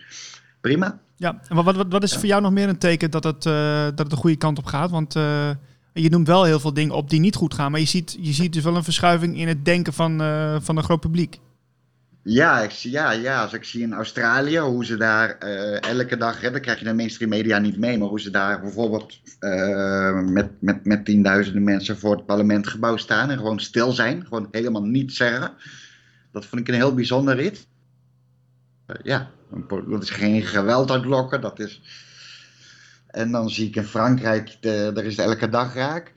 prima. 0.60 1.00
Ja, 1.16 1.40
en 1.48 1.56
wat, 1.56 1.76
wat, 1.76 1.86
wat 1.88 2.02
is 2.02 2.14
voor 2.16 2.26
jou 2.26 2.42
nog 2.42 2.52
meer 2.52 2.68
een 2.68 2.78
teken 2.78 3.10
dat 3.10 3.24
het, 3.24 3.46
eh, 3.46 3.84
dat 3.84 3.98
het 3.98 4.10
de 4.10 4.16
goede 4.16 4.36
kant 4.36 4.58
op 4.58 4.64
gaat? 4.64 4.90
Want 4.90 5.16
eh, 5.16 5.50
je 5.92 6.10
noemt 6.10 6.26
wel 6.26 6.44
heel 6.44 6.60
veel 6.60 6.72
dingen 6.72 6.94
op 6.94 7.10
die 7.10 7.20
niet 7.20 7.34
goed 7.34 7.54
gaan. 7.54 7.70
Maar 7.70 7.80
je 7.80 7.86
ziet, 7.86 8.16
je 8.20 8.32
ziet 8.32 8.52
dus 8.52 8.62
wel 8.62 8.76
een 8.76 8.84
verschuiving 8.84 9.38
in 9.38 9.48
het 9.48 9.64
denken 9.64 9.92
van, 9.92 10.20
eh, 10.20 10.56
van 10.60 10.76
een 10.76 10.82
groot 10.82 11.00
publiek. 11.00 11.38
Ja, 12.24 12.60
ik 12.60 12.70
zie, 12.70 12.90
ja, 12.90 13.10
ja, 13.10 13.42
als 13.42 13.52
ik 13.52 13.64
zie 13.64 13.82
in 13.82 13.92
Australië 13.92 14.58
hoe 14.58 14.84
ze 14.84 14.96
daar 14.96 15.38
eh, 15.38 15.90
elke 15.90 16.16
dag, 16.16 16.40
hè, 16.40 16.50
dan 16.50 16.60
krijg 16.60 16.78
je 16.78 16.84
de 16.84 16.94
mainstream 16.94 17.30
media 17.30 17.58
niet 17.58 17.78
mee, 17.78 17.98
maar 17.98 18.08
hoe 18.08 18.20
ze 18.20 18.30
daar 18.30 18.60
bijvoorbeeld 18.60 19.20
eh, 19.38 20.20
met, 20.20 20.50
met, 20.60 20.84
met 20.84 21.04
tienduizenden 21.04 21.62
mensen 21.62 21.98
voor 21.98 22.16
het 22.16 22.26
parlementgebouw 22.26 22.96
staan 22.96 23.30
en 23.30 23.36
gewoon 23.36 23.60
stil 23.60 23.92
zijn, 23.92 24.24
gewoon 24.24 24.48
helemaal 24.50 24.82
niets 24.82 25.16
zeggen. 25.16 25.52
Dat 26.32 26.46
vond 26.46 26.60
ik 26.60 26.68
een 26.68 26.74
heel 26.74 26.94
bijzonder 26.94 27.36
rit. 27.36 27.66
Eh, 28.86 28.96
ja, 29.02 29.30
dat 29.88 30.02
is 30.02 30.10
geen 30.10 30.42
geweld 30.42 30.90
uitlokken, 30.90 31.40
dat 31.40 31.58
is... 31.58 31.82
En 33.06 33.30
dan 33.30 33.50
zie 33.50 33.68
ik 33.68 33.76
in 33.76 33.84
Frankrijk, 33.84 34.56
de, 34.60 34.90
daar 34.94 35.04
is 35.04 35.16
elke 35.16 35.48
dag 35.48 35.74
raak. 35.74 36.12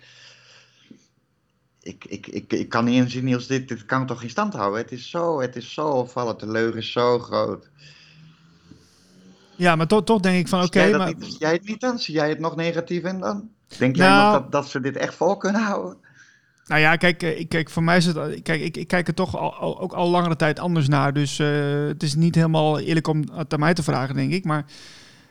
Ik, 1.86 2.06
ik, 2.08 2.28
ik, 2.28 2.54
ik 2.54 2.70
kan 2.70 2.86
niet 2.86 2.96
inzien, 3.04 3.24
Niels, 3.24 3.48
dit, 3.48 3.68
dit 3.68 3.86
kan 3.86 4.06
toch 4.06 4.20
geen 4.20 4.30
stand 4.30 4.54
houden. 4.54 4.82
Het 4.82 4.92
is 4.92 5.10
zo, 5.10 5.42
het 5.42 5.56
is 5.56 5.74
zo 5.74 5.88
opvallend, 5.88 6.40
de 6.40 6.52
leugen 6.52 6.78
is 6.80 6.92
zo 6.92 7.20
groot. 7.20 7.70
Ja, 9.56 9.76
maar 9.76 9.88
toch, 9.88 10.04
toch 10.04 10.20
denk 10.20 10.38
ik 10.40 10.48
van 10.48 10.64
oké, 10.64 10.72
Zie 10.72 10.82
jij, 10.82 10.92
dat 10.92 11.00
maar... 11.00 11.16
niet- 11.16 11.26
zie 11.26 11.40
jij 11.40 11.52
het 11.52 11.66
niet 11.68 11.80
dan? 11.82 12.00
Zie 12.00 12.14
jij 12.14 12.30
het 12.30 12.40
nog 12.40 12.56
negatief 12.56 13.04
in 13.04 13.20
dan? 13.20 13.50
Denk 13.78 13.96
jij 13.96 14.08
Nou- 14.08 14.32
nog 14.34 14.42
dat, 14.42 14.52
dat 14.52 14.70
ze 14.70 14.80
dit 14.80 14.98
echt 14.98 15.16
vol 15.16 15.38
kunnen 15.38 15.62
houden? 15.62 15.98
Nou 16.66 16.82
ja, 16.82 16.96
kijk, 16.96 17.24
eh, 17.24 17.40
ik, 17.40 17.50
kijk 17.50 17.70
voor 17.70 17.84
mij 17.84 17.98
is 17.98 18.06
het... 18.06 18.42
Kijk, 18.44 18.62
ik, 18.62 18.78
ik 18.78 18.88
kijk 18.88 19.08
er 19.08 19.14
toch 19.14 19.38
al, 19.38 19.54
al- 19.56 19.80
ook 19.80 19.94
al 19.94 20.10
langere 20.10 20.36
tijd 20.36 20.60
anders 20.60 20.88
naar. 20.88 21.14
Dus 21.14 21.40
eh, 21.40 21.48
het 21.88 22.04
is 22.04 22.16
niet 22.16 22.36
helemaal 22.36 22.80
eerlijk 22.80 23.08
om 23.08 23.24
het 23.34 23.54
aan 23.54 23.60
mij 23.60 23.74
te 23.74 23.84
vragen, 23.84 24.16
denk 24.16 24.32
ik. 24.32 24.46
Maar 24.46 24.66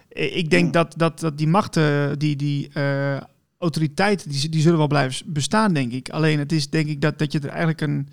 eh, 0.09 0.37
ik 0.37 0.51
denk 0.51 0.63
Hmm. 0.63 0.73
dat, 0.73 0.95
dat, 0.97 1.21
dat 1.21 1.39
die 1.39 1.49
machten, 1.49 2.19
die, 2.19 2.37
die 2.37 2.69
eh, 2.73 3.17
autoriteiten, 3.59 4.31
die, 4.31 4.49
die 4.49 4.61
zullen 4.61 4.79
wel 4.79 4.87
blijven 4.87 5.33
bestaan, 5.33 5.73
denk 5.75 5.93
ik. 5.93 6.09
Alleen 6.09 6.39
het 6.39 6.53
is 6.53 6.71
denk 6.71 6.89
ik 6.89 7.01
dat, 7.01 7.19
dat 7.19 7.33
je 7.33 7.39
er 7.39 7.49
eigenlijk 7.49 7.81
een, 7.81 8.09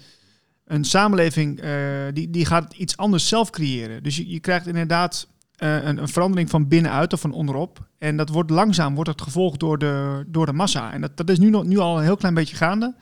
een 0.65 0.83
samenleving... 0.83 1.59
eh, 1.59 1.71
die, 2.13 2.29
die 2.29 2.45
gaat 2.45 2.73
iets 2.73 2.97
anders 2.97 3.27
zelf 3.27 3.49
creëren. 3.49 4.03
Dus 4.03 4.15
je, 4.15 4.29
je 4.29 4.39
krijgt 4.39 4.67
inderdaad 4.67 5.27
eh, 5.55 5.83
een, 5.83 5.97
een 5.97 6.07
verandering 6.07 6.49
van 6.49 6.67
binnenuit 6.67 7.13
of 7.13 7.21
van 7.21 7.31
onderop. 7.31 7.87
En 7.97 8.17
dat 8.17 8.29
wordt 8.29 8.49
langzaam 8.49 8.95
wordt 8.95 9.09
het 9.09 9.21
gevolgd 9.21 9.59
door 9.59 9.77
de, 9.77 10.23
door 10.27 10.45
de 10.45 10.53
massa. 10.53 10.93
En 10.93 11.01
dat, 11.01 11.17
dat 11.17 11.29
is 11.29 11.39
nu, 11.39 11.49
nog, 11.49 11.63
nu 11.65 11.77
al 11.77 11.97
een 11.97 12.03
heel 12.03 12.15
klein 12.17 12.33
beetje 12.33 12.55
gaande. 12.55 12.95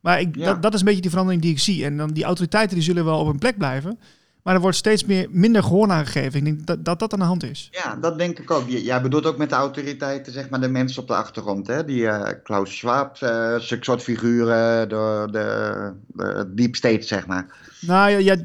Maar 0.00 0.20
ik, 0.20 0.36
Ja. 0.36 0.44
dat, 0.44 0.62
dat 0.62 0.74
is 0.74 0.80
een 0.80 0.86
beetje 0.86 1.00
die 1.00 1.10
verandering 1.10 1.42
die 1.42 1.52
ik 1.52 1.58
zie. 1.58 1.84
En 1.84 1.96
dan 1.96 2.10
die 2.12 2.24
autoriteiten 2.24 2.74
die 2.74 2.84
zullen 2.84 3.04
wel 3.04 3.18
op 3.20 3.26
hun 3.26 3.38
plek 3.38 3.58
blijven. 3.58 3.98
Maar 4.46 4.54
er 4.54 4.60
wordt 4.60 4.76
steeds 4.76 5.04
meer, 5.04 5.26
minder 5.30 5.62
gehoor 5.62 5.90
aan 5.90 6.06
gegeven. 6.06 6.38
Ik 6.38 6.44
denk 6.44 6.66
dat, 6.66 6.84
dat 6.84 6.98
dat 6.98 7.12
aan 7.12 7.18
de 7.18 7.24
hand 7.24 7.42
is. 7.44 7.68
Ja, 7.72 7.96
dat 8.00 8.18
denk 8.18 8.38
ik 8.38 8.50
ook. 8.50 8.68
Jij 8.68 9.02
bedoelt 9.02 9.26
ook 9.26 9.36
met 9.36 9.48
de 9.48 9.54
autoriteiten, 9.54 10.32
zeg 10.32 10.48
maar, 10.48 10.60
de 10.60 10.68
mensen 10.68 11.02
op 11.02 11.08
de 11.08 11.14
achtergrond, 11.14 11.66
hè? 11.66 11.84
Die 11.84 12.06
eh, 12.08 12.32
Klaus 12.42 12.76
Schwab, 12.76 13.16
zulke 13.16 13.84
soort 13.84 14.02
figuren, 14.02 14.88
de, 14.88 15.28
de, 15.30 15.92
de 16.06 16.52
deep 16.54 16.76
state, 16.76 17.02
zeg 17.06 17.26
maar. 17.26 17.46
Nou 17.80 18.10
ja, 18.10 18.18
ja 18.18 18.36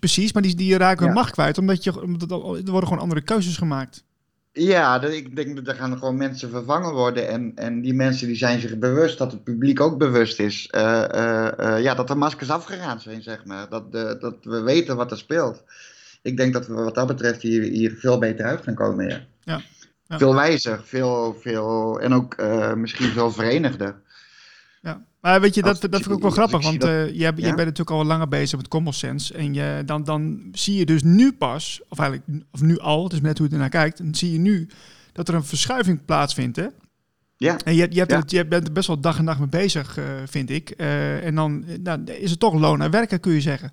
precies. 0.00 0.32
Maar 0.32 0.42
die, 0.42 0.54
die 0.54 0.76
raken 0.76 0.98
hun 1.06 1.14
Ja. 1.14 1.20
macht 1.20 1.32
kwijt. 1.32 1.58
Omdat 1.58 1.84
je, 1.84 2.02
omdat 2.02 2.30
er 2.30 2.38
worden 2.38 2.64
gewoon 2.88 2.98
andere 2.98 3.20
keuzes 3.20 3.56
gemaakt. 3.56 4.04
Ja, 4.52 5.02
ik 5.02 5.36
denk 5.36 5.56
dat 5.56 5.66
er 5.66 5.74
gaan 5.74 5.98
gewoon 5.98 6.16
mensen 6.16 6.50
vervangen 6.50 6.92
worden. 6.92 7.28
En, 7.28 7.52
en 7.54 7.80
die 7.80 7.94
mensen 7.94 8.26
die 8.26 8.36
zijn 8.36 8.60
zich 8.60 8.78
bewust 8.78 9.18
dat 9.18 9.32
het 9.32 9.44
publiek 9.44 9.80
ook 9.80 9.98
bewust 9.98 10.38
is. 10.38 10.68
eh, 10.70 11.04
eh, 11.14 11.58
eh, 11.58 11.82
ja, 11.82 11.94
dat 11.94 12.08
de 12.08 12.14
maskers 12.14 12.50
afgeraand 12.50 13.02
zijn, 13.02 13.22
zeg 13.22 13.44
maar. 13.44 13.68
Dat, 13.68 13.92
de, 13.92 14.16
dat 14.20 14.36
we 14.42 14.60
weten 14.60 14.96
wat 14.96 15.10
er 15.10 15.18
speelt. 15.18 15.64
Ik 16.22 16.36
denk 16.36 16.52
dat 16.52 16.66
we 16.66 16.74
wat 16.74 16.94
dat 16.94 17.06
betreft 17.06 17.42
hier, 17.42 17.62
hier 17.62 17.96
veel 17.96 18.18
beter 18.18 18.44
uit 18.44 18.62
gaan 18.62 18.74
komen, 18.74 19.08
ja. 19.08 19.20
Ja, 19.44 19.62
ja. 20.06 20.18
Veel 20.18 20.34
wijzer, 20.34 20.80
veel, 20.84 21.36
veel, 21.40 22.00
en 22.00 22.14
ook 22.14 22.36
misschien 22.76 23.10
veel 23.10 23.30
verenigder. 23.30 24.00
Ja. 24.80 25.04
Maar 25.20 25.40
weet 25.40 25.54
je, 25.54 25.62
dat, 25.62 25.80
dat 25.80 25.90
vind 25.90 26.06
ik 26.06 26.12
ook 26.12 26.22
wel 26.22 26.30
grappig. 26.30 26.62
Want 26.62 26.84
eh, 26.84 27.04
jij, 27.06 27.14
jij 27.14 27.32
bent 27.32 27.56
natuurlijk 27.56 27.90
al 27.90 28.04
langer 28.04 28.28
bezig 28.28 28.58
met 28.58 28.68
Common 28.68 28.92
Sense. 28.92 29.34
En 29.34 29.54
je, 29.54 29.82
dan, 29.86 30.04
dan 30.04 30.48
zie 30.52 30.76
je 30.78 30.86
dus 30.86 31.02
nu 31.02 31.32
pas, 31.32 31.80
of 31.88 31.98
eigenlijk 31.98 32.44
of 32.52 32.60
nu 32.60 32.78
al, 32.78 33.04
het 33.04 33.12
is 33.12 33.20
net 33.20 33.38
hoe 33.38 33.46
je 33.46 33.52
ernaar 33.52 33.68
kijkt. 33.68 33.98
Dan 33.98 34.14
zie 34.14 34.32
je 34.32 34.38
nu 34.38 34.68
dat 35.12 35.28
er 35.28 35.34
een 35.34 35.44
verschuiving 35.44 36.04
plaatsvindt. 36.04 36.56
Hè? 36.56 36.66
Ja, 37.36 37.56
En 37.64 37.74
je, 37.74 37.86
je, 37.90 37.98
hebt 37.98 38.10
Ja. 38.10 38.18
het, 38.18 38.30
je 38.30 38.46
bent 38.46 38.66
er 38.66 38.72
best 38.72 38.86
wel 38.86 39.00
dag 39.00 39.18
en 39.18 39.24
nacht 39.24 39.38
mee 39.38 39.48
bezig, 39.48 39.96
eh, 39.96 40.04
vind 40.26 40.50
ik. 40.50 40.70
Eh, 40.70 41.26
en 41.26 41.34
dan 41.34 41.64
nou, 41.82 42.04
is 42.04 42.30
het 42.30 42.40
toch 42.40 42.54
loon 42.54 42.78
naar 42.78 42.90
werken, 42.90 43.20
kun 43.20 43.32
je 43.32 43.40
zeggen. 43.40 43.72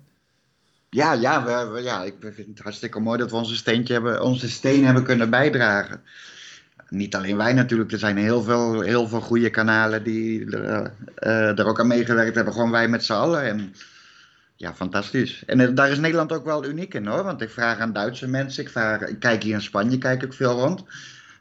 ja, 0.90 1.12
ja, 1.12 1.44
we, 1.44 1.72
we- 1.72 1.80
ja, 1.82 2.02
ik 2.04 2.14
vind 2.20 2.48
het 2.48 2.58
hartstikke 2.58 3.00
mooi 3.00 3.18
dat 3.18 3.30
we 3.30 3.36
onze, 3.36 3.56
steentje 3.56 3.92
hebben, 3.92 4.22
onze 4.22 4.48
steen 4.50 4.84
hebben 4.84 5.02
kunnen 5.04 5.30
bijdragen. 5.30 6.00
Niet 6.88 7.14
alleen 7.14 7.36
wij 7.36 7.52
natuurlijk, 7.52 7.92
er 7.92 7.98
zijn 7.98 8.16
heel 8.16 8.42
veel, 8.42 8.80
heel 8.80 9.08
veel 9.08 9.20
goede 9.20 9.50
kanalen 9.50 10.02
die 10.02 10.56
eh, 11.14 11.58
er 11.58 11.66
ook 11.66 11.80
aan 11.80 11.86
meegewerkt 11.86 12.34
hebben. 12.34 12.52
Gewoon 12.52 12.70
wij 12.70 12.88
met 12.88 13.04
z'n 13.04 13.12
allen. 13.12 13.42
En 13.42 13.74
ja, 14.56 14.74
fantastisch. 14.74 15.42
En 15.46 15.60
eh, 15.60 15.74
daar 15.74 15.90
is 15.90 15.98
Nederland 15.98 16.32
ook 16.32 16.44
wel 16.44 16.64
uniek 16.64 16.94
in 16.94 17.06
hoor. 17.06 17.24
Want 17.24 17.40
ik 17.40 17.50
vraag 17.50 17.78
aan 17.78 17.92
Duitse 17.92 18.28
mensen, 18.28 18.64
ik, 18.64 19.00
ik 19.08 19.18
kijk 19.18 19.42
hier 19.42 19.54
in 19.54 19.62
Spanje, 19.62 19.98
kijk 19.98 20.22
ik 20.22 20.32
veel 20.32 20.52
rond. 20.52 20.84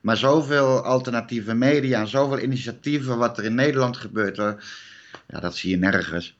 Maar 0.02 0.18
zoveel 0.18 0.84
alternatieve 0.84 1.54
media 1.54 2.06
zoveel 2.06 2.40
initiatieven 2.40 3.18
wat 3.18 3.38
er 3.38 3.44
in 3.44 3.56
Nederland 3.56 3.98
gebeurt, 3.98 4.36
ja, 5.28 5.40
dat 5.40 5.56
zie 5.56 5.70
je 5.70 5.78
nergens. 5.78 6.38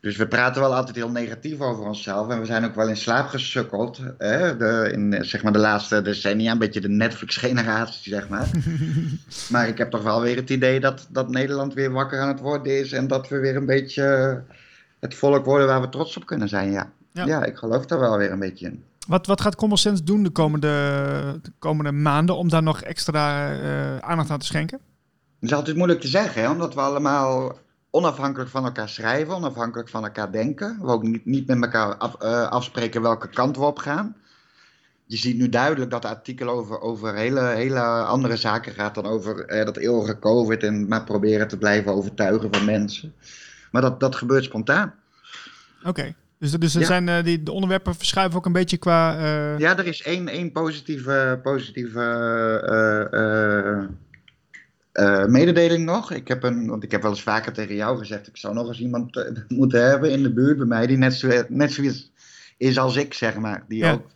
Dus 0.00 0.16
we 0.16 0.26
praten 0.26 0.60
wel 0.60 0.74
altijd 0.74 0.96
heel 0.96 1.10
negatief 1.10 1.60
over 1.60 1.84
onszelf. 1.84 2.28
En 2.28 2.40
we 2.40 2.46
zijn 2.46 2.64
ook 2.64 2.74
wel 2.74 2.88
in 2.88 2.96
slaap 2.96 3.28
gesukkeld. 3.28 4.00
Hè? 4.18 4.56
De, 4.56 4.90
in 4.92 5.24
zeg 5.24 5.42
maar 5.42 5.52
de 5.52 5.58
laatste 5.58 6.02
decennia. 6.02 6.52
Een 6.52 6.58
beetje 6.58 6.80
de 6.80 6.88
Netflix-generatie, 6.88 8.12
zeg 8.12 8.28
maar. 8.28 8.48
maar 9.52 9.68
ik 9.68 9.78
heb 9.78 9.90
toch 9.90 10.02
wel 10.02 10.20
weer 10.20 10.36
het 10.36 10.50
idee 10.50 10.80
dat, 10.80 11.06
dat 11.10 11.30
Nederland 11.30 11.74
weer 11.74 11.92
wakker 11.92 12.20
aan 12.20 12.28
het 12.28 12.40
worden 12.40 12.78
is. 12.78 12.92
En 12.92 13.06
dat 13.06 13.28
we 13.28 13.38
weer 13.38 13.56
een 13.56 13.66
beetje 13.66 14.42
het 15.00 15.14
volk 15.14 15.44
worden 15.44 15.66
waar 15.66 15.80
we 15.80 15.88
trots 15.88 16.16
op 16.16 16.26
kunnen 16.26 16.48
zijn. 16.48 16.70
Ja, 16.70 16.90
Ja. 17.12 17.24
ja. 17.24 17.44
ik 17.44 17.56
geloof 17.56 17.86
daar 17.86 18.00
wel 18.00 18.18
weer 18.18 18.30
een 18.32 18.38
beetje 18.38 18.66
in. 18.66 18.84
Wat, 19.06 19.26
wat 19.26 19.40
gaat 19.40 19.56
Common 19.56 19.78
Sense 19.78 20.04
doen 20.04 20.22
de 20.22 20.30
komende, 20.30 20.68
de 21.42 21.52
komende 21.58 21.92
maanden 21.92 22.36
om 22.36 22.48
daar 22.48 22.62
nog 22.62 22.82
extra 22.82 23.52
eh, 23.52 23.98
aandacht 23.98 24.30
aan 24.30 24.38
te 24.38 24.46
schenken? 24.46 24.78
Het 25.40 25.50
is 25.50 25.56
altijd 25.56 25.76
moeilijk 25.76 26.00
te 26.00 26.08
zeggen, 26.08 26.42
hè? 26.42 26.50
omdat 26.50 26.74
we 26.74 26.80
allemaal 26.80 27.58
onafhankelijk 27.90 28.50
van 28.50 28.64
elkaar 28.64 28.88
schrijven, 28.88 29.34
onafhankelijk 29.34 29.88
van 29.88 30.04
elkaar 30.04 30.32
denken. 30.32 30.78
We 30.80 30.86
ook 30.86 31.02
niet, 31.02 31.24
niet 31.24 31.46
met 31.46 31.62
elkaar 31.62 31.94
af- 31.96 32.20
eh, 32.20 32.48
afspreken 32.48 33.02
welke 33.02 33.28
kant 33.28 33.56
we 33.56 33.64
op 33.64 33.78
gaan. 33.78 34.16
Je 35.06 35.16
ziet 35.16 35.36
nu 35.36 35.48
duidelijk 35.48 35.90
dat 35.90 36.02
het 36.02 36.12
artikel 36.12 36.48
over, 36.48 36.80
over 36.80 37.14
hele, 37.14 37.40
hele 37.40 37.80
andere 38.04 38.36
zaken 38.36 38.72
gaat 38.72 38.94
dan 38.94 39.06
over 39.06 39.44
eh, 39.46 39.64
dat 39.64 39.76
eeuwige 39.76 40.18
COVID 40.18 40.62
en 40.62 40.88
maar 40.88 41.04
proberen 41.04 41.48
te 41.48 41.58
blijven 41.58 41.92
overtuigen 41.92 42.54
van 42.54 42.64
mensen. 42.64 43.14
Maar 43.70 43.82
dat, 43.82 44.00
dat 44.00 44.16
gebeurt 44.16 44.44
spontaan. 44.44 44.94
Oké. 45.84 46.14
Dus, 46.38 46.52
dus 46.52 46.74
er 46.74 46.80
Ja. 46.80 46.86
zijn, 46.86 47.08
eh, 47.08 47.24
die, 47.24 47.42
de 47.42 47.52
onderwerpen 47.52 47.94
verschuiven 47.94 48.38
ook 48.38 48.46
een 48.46 48.52
beetje 48.52 48.76
qua... 48.76 49.12
Ja, 49.56 49.78
er 49.78 49.86
is 49.86 50.02
één, 50.02 50.28
één 50.28 50.52
positieve, 50.52 51.40
positieve 51.42 52.00
eh, 54.92 55.26
mededeling 55.26 55.84
nog. 55.84 56.12
Ik 56.12 56.28
heb 56.28 56.42
een, 56.42 56.68
want 56.68 56.82
ik 56.82 56.90
heb 56.90 57.02
wel 57.02 57.10
eens 57.10 57.22
vaker 57.22 57.52
tegen 57.52 57.74
jou 57.74 57.98
gezegd, 57.98 58.26
ik 58.26 58.36
zou 58.36 58.54
nog 58.54 58.68
eens 58.68 58.80
iemand 58.80 59.16
eh, 59.16 59.24
moeten 59.48 59.88
hebben 59.88 60.10
in 60.10 60.22
de 60.22 60.32
buurt 60.32 60.56
bij 60.56 60.66
mij 60.66 60.86
die 60.86 60.96
net, 60.96 61.14
zo, 61.14 61.42
net 61.48 61.72
zoiets 61.72 62.10
is 62.56 62.78
als 62.78 62.96
ik, 62.96 63.14
zeg 63.14 63.36
maar. 63.36 63.64
Die 63.68 63.78
Ja. 63.78 63.92
ook 63.92 64.06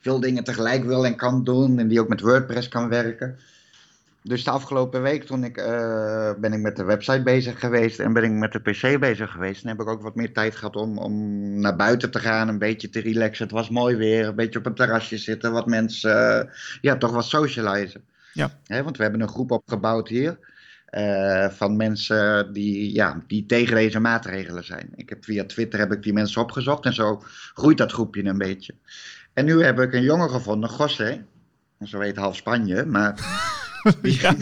veel 0.00 0.20
dingen 0.20 0.44
tegelijk 0.44 0.84
wil 0.84 1.06
en 1.06 1.16
kan 1.16 1.44
doen 1.44 1.78
en 1.78 1.88
die 1.88 2.00
ook 2.00 2.08
met 2.08 2.20
WordPress 2.20 2.68
kan 2.68 2.88
werken. 2.88 3.38
Dus 4.22 4.44
de 4.44 4.50
afgelopen 4.50 5.02
week 5.02 5.24
toen 5.24 5.44
ik, 5.44 5.56
eh, 5.56 6.30
ben 6.38 6.52
ik 6.52 6.60
met 6.60 6.76
de 6.76 6.84
website 6.84 7.22
bezig 7.22 7.60
geweest 7.60 7.98
en 7.98 8.12
ben 8.12 8.24
ik 8.24 8.30
met 8.30 8.52
de 8.52 8.58
PC 8.60 9.00
bezig 9.00 9.30
geweest. 9.30 9.62
En 9.62 9.68
heb 9.68 9.80
ik 9.80 9.88
ook 9.88 10.02
wat 10.02 10.14
meer 10.14 10.32
tijd 10.32 10.56
gehad 10.56 10.76
om, 10.76 10.98
om 10.98 11.14
naar 11.60 11.76
buiten 11.76 12.10
te 12.10 12.18
gaan, 12.18 12.48
een 12.48 12.58
beetje 12.58 12.88
te 12.88 13.00
relaxen. 13.00 13.44
Het 13.44 13.54
was 13.54 13.68
mooi 13.70 13.96
weer, 13.96 14.26
een 14.26 14.34
beetje 14.34 14.58
op 14.58 14.66
een 14.66 14.74
terrasje 14.74 15.18
zitten, 15.18 15.52
wat 15.52 15.66
mensen, 15.66 16.50
ja, 16.80 16.96
toch 16.96 17.12
wat 17.12 17.24
socializen. 17.24 18.04
Ja. 18.34 18.50
Want 18.82 18.96
we 18.96 19.02
hebben 19.02 19.20
een 19.20 19.28
groep 19.28 19.50
opgebouwd 19.50 20.08
hier 20.08 20.38
eh, 20.94 21.48
van 21.48 21.76
mensen 21.76 22.52
die, 22.52 22.94
ja, 22.94 23.22
die 23.26 23.46
tegen 23.46 23.74
deze 23.74 24.00
maatregelen 24.00 24.64
zijn. 24.64 24.92
Ik 24.94 25.08
heb 25.08 25.24
via 25.24 25.44
Twitter 25.44 25.78
heb 25.78 25.92
ik 25.92 26.02
die 26.02 26.12
mensen 26.12 26.42
opgezocht 26.42 26.84
en 26.84 26.94
zo 26.94 27.22
groeit 27.54 27.78
dat 27.78 27.92
groepje 27.92 28.24
een 28.24 28.38
beetje. 28.38 28.74
En 29.32 29.44
nu 29.44 29.62
heb 29.64 29.80
ik 29.80 29.92
een 29.92 30.02
jongen 30.02 30.30
gevonden, 30.30 30.70
José. 30.78 31.24
Zo 31.84 32.00
heet 32.00 32.16
half 32.16 32.36
Spanje, 32.36 32.86
maar 32.86 33.14
die, 34.02 34.20
Ja. 34.20 34.34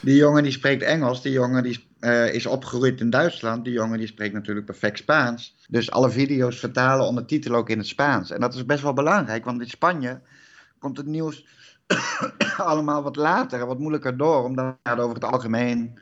die 0.00 0.16
jongen 0.16 0.42
die 0.42 0.52
spreekt 0.52 0.82
Engels, 0.82 1.22
die 1.22 1.32
jongen 1.32 1.62
die 1.62 1.88
eh, 2.00 2.34
is 2.34 2.46
opgegroeid 2.46 3.00
in 3.00 3.10
Duitsland, 3.10 3.64
die 3.64 3.72
jongen 3.72 3.98
die 3.98 4.06
spreekt 4.06 4.34
natuurlijk 4.34 4.66
perfect 4.66 4.98
Spaans. 4.98 5.56
Dus 5.68 5.90
alle 5.90 6.10
video's 6.10 6.58
vertalen 6.58 7.06
ondertitelen 7.06 7.58
ook 7.58 7.70
in 7.70 7.78
het 7.78 7.86
Spaans. 7.86 8.30
En 8.30 8.40
dat 8.40 8.54
is 8.54 8.66
best 8.66 8.82
wel 8.82 8.92
belangrijk, 8.92 9.44
want 9.44 9.60
in 9.60 9.70
Spanje 9.70 10.20
komt 10.78 10.96
het 10.96 11.06
nieuws 11.06 11.46
allemaal 12.56 13.02
wat 13.02 13.16
later 13.16 13.60
en 13.60 13.66
wat 13.66 13.78
moeilijker 13.78 14.16
door, 14.16 14.44
omdat 14.44 14.76
ze 14.84 15.00
over 15.00 15.14
het 15.14 15.24
algemeen 15.24 15.98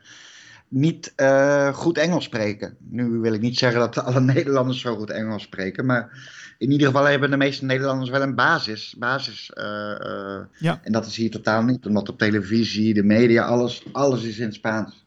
niet 0.70 1.12
eh, 1.16 1.74
goed 1.74 1.98
Engels 1.98 2.24
spreken. 2.24 2.76
Nu 2.78 3.08
wil 3.08 3.32
ik 3.32 3.40
niet 3.40 3.58
zeggen 3.58 3.80
dat 3.80 3.98
alle 3.98 4.20
Nederlanders 4.34 4.80
zo 4.80 4.96
goed 4.96 5.10
Engels 5.10 5.42
spreken, 5.42 5.86
maar 5.86 6.28
in 6.58 6.70
ieder 6.70 6.86
geval 6.86 7.04
hebben 7.04 7.30
de 7.30 7.36
meeste 7.36 7.64
Nederlanders 7.64 8.10
wel 8.10 8.22
een 8.22 8.34
basis. 8.34 8.94
basis 8.98 9.50
eh, 9.52 9.90
eh, 9.90 10.40
Ja. 10.58 10.80
En 10.82 10.92
dat 10.92 11.06
is 11.06 11.16
hier 11.16 11.30
totaal 11.30 11.62
niet, 11.62 11.86
omdat 11.86 12.08
op 12.08 12.18
televisie, 12.18 12.94
de 12.94 13.02
media, 13.02 13.44
alles, 13.44 13.82
alles 13.92 14.22
is 14.22 14.38
in 14.38 14.52
Spaans. 14.52 15.04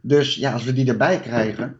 Dus 0.00 0.34
ja, 0.34 0.52
als 0.52 0.64
we 0.64 0.72
die 0.72 0.88
erbij 0.88 1.20
krijgen, 1.20 1.78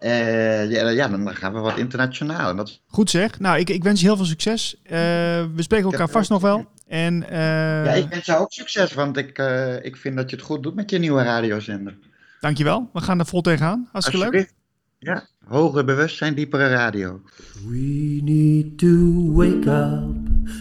ja, 0.00 0.88
ja, 0.88 1.08
dan 1.08 1.34
gaan 1.34 1.52
we 1.52 1.58
wat 1.58 1.78
internationaal. 1.78 2.56
Dat 2.56 2.80
Goed 2.86 3.10
zeg. 3.10 3.38
Nou, 3.38 3.58
ik, 3.58 3.70
ik 3.70 3.82
wens 3.82 4.00
je 4.00 4.06
heel 4.06 4.16
veel 4.16 4.24
succes. 4.24 4.80
We 4.84 5.52
spreken 5.56 5.90
elkaar 5.90 6.08
vast 6.08 6.30
nog 6.30 6.40
wel. 6.40 6.66
En 6.90 7.28
eh, 7.30 7.84
Ja, 7.84 7.92
ik 7.92 8.08
wens 8.08 8.26
jou 8.26 8.40
ook 8.40 8.52
succes, 8.52 8.92
want 8.94 9.16
ik, 9.16 9.38
eh, 9.38 9.84
ik 9.84 9.96
vind 9.96 10.16
dat 10.16 10.30
je 10.30 10.36
het 10.36 10.44
goed 10.44 10.62
doet 10.62 10.74
met 10.74 10.90
je 10.90 10.98
nieuwe 10.98 11.22
radiozender. 11.22 11.94
dankjewel. 12.40 12.90
We 12.92 13.00
gaan 13.00 13.18
er 13.18 13.26
vol 13.26 13.40
tegenaan. 13.40 13.88
Hartstikke 13.92 14.24
leuk. 14.24 14.32
Alsjeblieft. 14.34 14.58
Ja, 14.98 15.26
hoger 15.44 15.84
bewustzijn, 15.84 16.34
diepere 16.34 16.68
radio. 16.68 17.20
We 17.66 18.20
need 18.22 18.78
to 18.78 19.32
wake 19.32 19.66
up. 19.70 20.16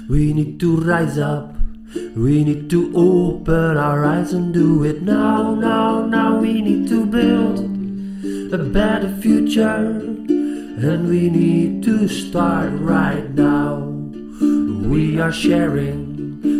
We 0.07 0.17
need 0.33 0.59
to 0.59 0.75
rise 0.79 1.19
up. 1.21 1.45
We 2.15 2.29
need 2.43 2.69
to 2.69 2.89
open 2.93 3.77
our 3.77 4.05
eyes 4.05 4.33
and 4.33 4.53
do 4.53 4.83
it 4.83 5.01
now, 5.01 5.59
now, 5.59 6.05
now. 6.09 6.41
We 6.41 6.61
need 6.61 6.87
to 6.87 7.05
build 7.05 7.59
a 8.53 8.57
better 8.57 9.09
future. 9.19 10.01
And 10.81 11.07
we 11.09 11.29
need 11.29 11.83
to 11.83 12.07
start 12.07 12.71
right 12.79 13.33
now. 13.35 13.87
We 14.89 15.19
are 15.19 15.31
sharing, 15.33 16.08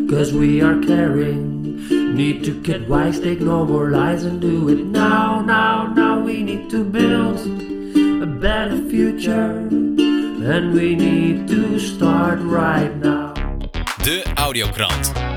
cause 0.09 0.33
we 0.33 0.61
are 0.61 0.79
caring. 0.81 1.85
Need 2.15 2.43
to 2.45 2.59
get 2.61 2.89
wise, 2.89 3.19
take 3.19 3.39
no 3.39 3.63
more 3.65 3.91
lies 3.91 4.23
and 4.23 4.41
do 4.41 4.67
it 4.69 4.83
now, 4.85 5.41
now, 5.41 5.93
now. 5.93 6.19
We 6.19 6.43
need 6.43 6.69
to 6.71 6.83
build 6.83 7.39
a 8.23 8.25
better 8.25 8.77
future. 8.89 9.51
And 10.51 10.73
we 10.73 10.95
need 10.95 11.47
to 11.49 11.79
start 11.79 12.39
right 12.41 12.95
now. 12.97 13.33
De 14.03 14.23
Audiokrant. 14.35 15.28